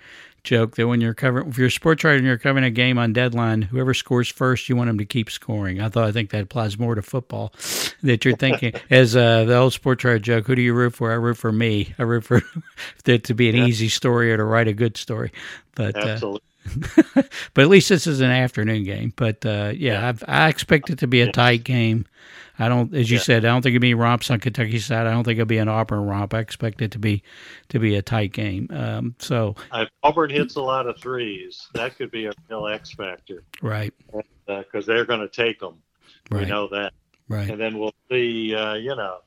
joke 0.45 0.75
that 0.75 0.87
when 0.87 1.01
you're 1.01 1.13
covering, 1.13 1.49
if 1.49 1.57
you're 1.57 1.67
a 1.67 1.71
sports 1.71 2.03
writer 2.03 2.17
and 2.17 2.25
you're 2.25 2.37
covering 2.37 2.63
a 2.63 2.69
game 2.69 2.97
on 2.97 3.11
deadline, 3.11 3.63
whoever 3.63 3.93
scores 3.93 4.29
first, 4.29 4.69
you 4.69 4.75
want 4.75 4.87
them 4.87 4.97
to 4.97 5.05
keep 5.05 5.29
scoring. 5.29 5.81
I 5.81 5.89
thought 5.89 6.07
I 6.07 6.11
think 6.11 6.29
that 6.29 6.41
applies 6.41 6.79
more 6.79 6.95
to 6.95 7.01
football. 7.01 7.53
That 8.03 8.23
you're 8.23 8.35
thinking 8.35 8.73
as 8.91 9.15
uh, 9.15 9.45
the 9.45 9.57
old 9.57 9.73
sports 9.73 10.03
writer 10.03 10.19
joke, 10.19 10.45
who 10.45 10.53
do 10.53 10.61
you 10.61 10.75
root 10.75 10.93
for? 10.93 11.11
I 11.11 11.15
root 11.15 11.37
for 11.37 11.51
me. 11.51 11.95
I 11.97 12.03
root 12.03 12.23
for 12.23 12.43
that 13.05 13.23
to 13.23 13.33
be 13.33 13.49
an 13.49 13.55
easy 13.55 13.89
story 13.89 14.31
or 14.31 14.37
to 14.37 14.43
write 14.43 14.67
a 14.67 14.73
good 14.73 14.95
story. 14.95 15.31
But 15.73 15.97
uh, 15.97 16.19
but 17.53 17.61
at 17.61 17.67
least 17.67 17.89
this 17.89 18.05
is 18.05 18.21
an 18.21 18.29
afternoon 18.29 18.83
game. 18.83 19.13
But 19.15 19.43
uh, 19.43 19.73
yeah, 19.75 20.07
I've, 20.07 20.23
I 20.27 20.49
expect 20.49 20.91
it 20.91 20.99
to 20.99 21.07
be 21.07 21.21
a 21.21 21.31
tight 21.31 21.63
game. 21.63 22.05
I 22.57 22.69
don't, 22.69 22.93
as 22.93 23.09
you 23.11 23.17
Yeah. 23.17 23.23
said, 23.23 23.45
I 23.45 23.49
don't 23.49 23.61
think 23.61 23.75
it'll 23.75 23.81
be 23.81 23.93
romps 23.93 24.31
on 24.31 24.39
Kentucky's 24.39 24.85
side. 24.85 25.07
I 25.07 25.11
don't 25.11 25.23
think 25.23 25.37
it'll 25.37 25.45
be 25.47 25.57
an 25.57 25.67
Auburn 25.67 26.05
romp. 26.05 26.33
I 26.33 26.39
expect 26.39 26.81
it 26.81 26.91
to 26.91 26.99
be 26.99 27.21
to 27.69 27.79
be 27.79 27.95
a 27.95 28.01
tight 28.01 28.31
game. 28.31 28.67
Um, 28.71 29.15
so 29.19 29.55
If 29.73 29.89
Auburn 30.03 30.29
hits 30.29 30.55
a 30.55 30.61
lot 30.61 30.87
of 30.87 30.97
threes, 30.99 31.67
that 31.73 31.97
could 31.97 32.11
be 32.11 32.25
a 32.27 32.31
real 32.49 32.67
X 32.67 32.91
factor 32.93 33.43
right, 33.61 33.93
because 34.47 34.85
they're 34.85 35.05
going 35.05 35.19
to 35.21 35.27
take 35.29 35.59
them. 35.59 35.75
We 36.31 36.39
Right. 36.39 36.47
know 36.47 36.67
that. 36.69 36.93
right, 37.27 37.49
And 37.49 37.59
then 37.59 37.77
we'll 37.79 37.93
see, 38.09 38.53
uh, 38.55 38.75
you 38.75 38.95
know, 38.95 39.17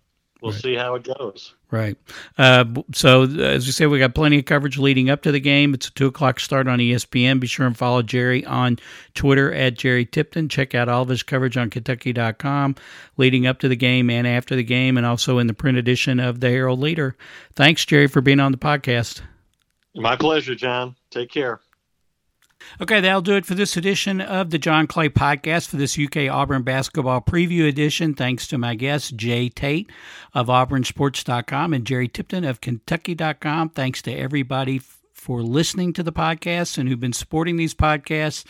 we'll 0.42 0.52
Right. 0.52 0.60
see 0.60 0.74
how 0.74 0.94
it 0.94 1.04
goes. 1.04 1.54
right. 1.70 1.96
Uh, 2.38 2.64
so 2.94 3.22
uh, 3.22 3.26
as 3.40 3.66
we 3.66 3.72
say, 3.72 3.86
we 3.86 3.98
got 3.98 4.14
plenty 4.14 4.38
of 4.38 4.44
coverage 4.44 4.78
leading 4.78 5.10
up 5.10 5.22
to 5.22 5.32
the 5.32 5.40
game. 5.40 5.74
It's 5.74 5.88
a 5.88 5.92
two 5.92 6.06
o'clock 6.06 6.40
start 6.40 6.66
on 6.68 6.78
ESPN. 6.78 7.40
Be 7.40 7.46
sure 7.46 7.66
and 7.66 7.76
follow 7.76 8.02
Jerry 8.02 8.44
on 8.46 8.78
Twitter 9.14 9.52
at 9.52 9.76
Jerry 9.76 10.04
Tipton. 10.06 10.48
Check 10.48 10.74
out 10.74 10.88
all 10.88 11.02
of 11.02 11.08
his 11.08 11.22
coverage 11.22 11.56
on 11.56 11.70
Kentucky.com 11.70 12.76
leading 13.16 13.46
up 13.46 13.58
to 13.60 13.68
the 13.68 13.76
game 13.76 14.08
and 14.10 14.26
after 14.26 14.56
the 14.56 14.62
game, 14.64 14.96
and 14.96 15.04
also 15.06 15.38
in 15.38 15.46
the 15.46 15.54
print 15.54 15.76
edition 15.78 16.20
of 16.20 16.40
the 16.40 16.48
Herald 16.50 16.80
Leader. 16.80 17.16
Thanks, 17.54 17.84
Jerry, 17.84 18.06
for 18.06 18.20
being 18.20 18.40
on 18.40 18.52
the 18.52 18.58
podcast. 18.58 19.20
My 19.94 20.16
pleasure, 20.16 20.54
John. 20.54 20.94
Take 21.10 21.30
care. 21.30 21.60
Okay, 22.80 23.00
that'll 23.00 23.22
do 23.22 23.36
it 23.36 23.46
for 23.46 23.54
this 23.54 23.76
edition 23.76 24.20
of 24.20 24.50
the 24.50 24.58
John 24.58 24.86
Clay 24.86 25.08
Podcast 25.08 25.68
for 25.68 25.76
this 25.76 25.98
UK 25.98 26.30
Auburn 26.30 26.62
basketball 26.62 27.20
preview 27.20 27.68
edition. 27.68 28.14
Thanks 28.14 28.46
to 28.48 28.58
my 28.58 28.74
guests, 28.74 29.10
Jay 29.10 29.48
Tate 29.48 29.90
of 30.34 30.46
AuburnSports.com 30.46 31.74
and 31.74 31.84
Jerry 31.84 32.08
Tipton 32.08 32.44
of 32.44 32.60
Kentucky.com. 32.60 33.70
Thanks 33.70 34.02
to 34.02 34.12
everybody 34.12 34.80
for 35.18 35.42
listening 35.42 35.92
to 35.92 36.02
the 36.02 36.12
podcast 36.12 36.78
and 36.78 36.88
who've 36.88 37.00
been 37.00 37.12
supporting 37.12 37.56
these 37.56 37.74
podcasts. 37.74 38.44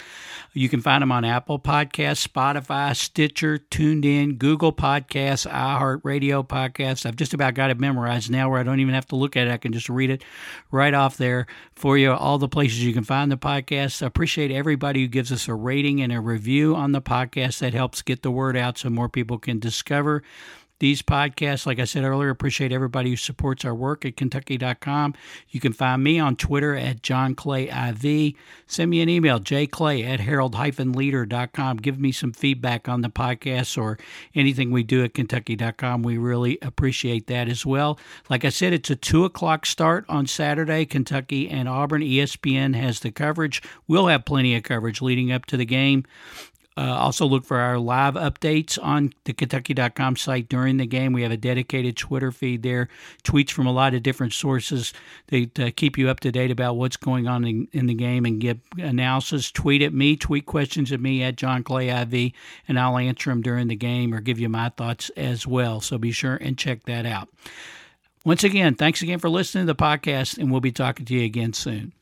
You 0.53 0.69
can 0.69 0.83
find 0.83 1.01
them 1.01 1.11
on 1.11 1.25
Apple 1.25 1.59
Podcasts, 1.59 2.29
Spotify, 2.29 2.95
Stitcher, 2.95 3.59
TuneIn, 3.59 4.39
Google 4.39 4.73
Podcasts, 4.73 5.51
iHeartRadio 5.51 6.47
Podcasts. 6.47 7.07
I've 7.07 7.17
just 7.17 7.33
about 7.33 7.55
got 7.55 7.71
it 7.71 7.81
memorized 7.81 8.31
now 8.31 8.51
where 8.51 8.61
I 8.61 8.63
don't 8.63 8.81
even 8.81 8.95
have 8.95 9.07
to 9.07 9.17
look 9.17 9.37
at 9.37 9.47
it. 9.47 9.51
I 9.51 9.57
can 9.57 9.73
just 9.73 9.89
read 9.89 10.11
it 10.11 10.23
right 10.71 10.93
off 10.93 11.17
there 11.17 11.47
for 11.75 11.97
you. 11.97 12.13
All 12.13 12.39
the 12.39 12.49
places 12.49 12.85
you 12.85 12.93
can 12.93 13.05
find 13.05 13.33
the 13.33 13.39
podcast. 13.39 14.03
I 14.03 14.07
appreciate 14.07 14.51
everybody 14.51 15.01
who 15.01 15.09
gives 15.09 15.33
us 15.33 15.49
a 15.49 15.55
rating 15.55 16.03
and 16.03 16.13
a 16.13 16.21
review 16.21 16.77
on 16.77 16.93
the 16.93 17.03
podcast. 17.03 17.61
That 17.61 17.73
helps 17.73 18.03
get 18.03 18.23
the 18.23 18.31
word 18.31 18.57
out 18.57 18.79
so 18.79 18.91
more 18.91 19.09
people 19.09 19.39
can 19.39 19.59
discover 19.59 20.23
these 20.81 21.03
podcasts. 21.03 21.67
Like 21.67 21.79
I 21.79 21.85
said 21.85 22.05
earlier, 22.05 22.31
appreciate 22.31 22.73
everybody 22.73 23.11
who 23.11 23.17
supports 23.17 23.65
our 23.65 23.75
work 23.75 24.05
at 24.05 24.17
Kentucky.com. 24.17 25.15
You 25.49 25.61
can 25.61 25.73
find 25.73 26.03
me 26.03 26.19
on 26.19 26.37
Twitter 26.37 26.75
at 26.77 27.03
John 27.03 27.35
Clay 27.35 27.69
IV. 27.69 28.35
Send 28.67 28.91
me 28.91 29.01
an 29.01 29.09
email, 29.09 29.41
jclay 29.41 30.05
at 30.05 30.21
herald-leader.com. 30.21 31.77
Give 31.79 31.99
me 31.99 32.13
some 32.13 32.33
feedback 32.33 32.89
on 32.89 33.01
the 33.01 33.09
podcast 33.09 33.77
or 33.81 33.99
anything 34.35 34.71
we 34.71 34.83
do 34.83 35.05
at 35.05 35.15
Kentucky.com. 35.15 36.03
We 36.03 36.19
really 36.19 36.59
appreciate 36.63 37.27
that 37.29 37.49
as 37.49 37.65
well. 37.67 37.99
Like 38.29 38.45
I 38.45 38.51
said, 38.51 38.73
it's 38.73 38.91
a 38.91 38.97
2 38.97 39.25
o'clock 39.25 39.67
start 39.67 40.05
on 40.09 40.27
Saturday, 40.27 40.85
Kentucky 40.85 41.49
and 41.49 41.69
Auburn. 41.69 42.03
ESPN 42.03 42.75
has 42.75 43.01
the 43.01 43.11
coverage. 43.11 43.63
We'll 43.87 44.07
have 44.07 44.25
plenty 44.25 44.55
of 44.55 44.63
coverage 44.63 45.03
leading 45.03 45.33
up 45.33 45.47
to 45.47 45.57
the 45.57 45.65
game. 45.65 46.05
Uh, 46.79 46.97
also, 46.97 47.27
look 47.27 47.45
for 47.45 47.59
our 47.59 47.77
live 47.77 48.15
updates 48.15 48.79
on 48.81 49.13
the 49.25 49.33
Kentucky.com 49.33 50.15
site 50.15 50.49
during 50.49 50.77
the 50.77 50.87
game. 50.87 51.13
We 51.13 51.23
have 51.23 51.33
a 51.33 51.37
dedicated 51.37 51.97
Twitter 51.97 52.31
feed 52.31 52.63
there, 52.63 52.89
tweets 53.25 53.51
from 53.51 53.67
a 53.67 53.73
lot 53.73 53.95
of 53.95 54.05
different 54.05 54.33
sources 54.33 54.93
that 55.27 55.59
uh, 55.59 55.71
keep 55.75 55.99
you 55.99 56.09
up 56.09 56.21
to 56.21 56.31
date 56.31 56.53
about 56.53 56.77
what's 56.77 56.97
going 56.97 57.27
on 57.27 57.45
in, 57.45 57.67
in 57.73 57.87
the 57.87 57.95
game 57.95 58.25
and 58.25 58.41
get 58.41 58.61
analysis. 58.77 59.51
Tweet 59.51 59.83
at 59.83 59.93
me, 59.93 60.15
tweet 60.15 60.47
questions 60.47 60.93
at 60.93 61.01
me 61.01 61.21
at 61.25 61.35
John 61.35 61.65
Clay 61.65 61.89
IV, 61.89 62.33
and 62.69 62.79
I'll 62.79 62.97
answer 62.97 63.31
them 63.31 63.43
during 63.43 63.67
the 63.67 63.75
game 63.75 64.15
or 64.15 64.21
give 64.21 64.39
you 64.39 64.49
my 64.49 64.69
thoughts 64.69 65.11
as 65.17 65.49
well. 65.49 65.81
So 65.81 65.99
be 65.99 66.13
sure 66.13 66.37
and 66.37 66.57
check 66.57 66.85
that 66.85 67.05
out. 67.05 67.29
Once 68.25 68.45
again, 68.45 68.77
thanks 68.77 69.03
again 69.03 69.19
for 69.19 69.29
listening 69.29 69.67
to 69.67 69.73
the 69.73 69.77
podcast, 69.77 70.39
and 70.39 70.53
we'll 70.53 70.61
be 70.61 70.71
talking 70.71 71.07
to 71.07 71.15
you 71.15 71.25
again 71.25 71.53
soon. 71.53 71.93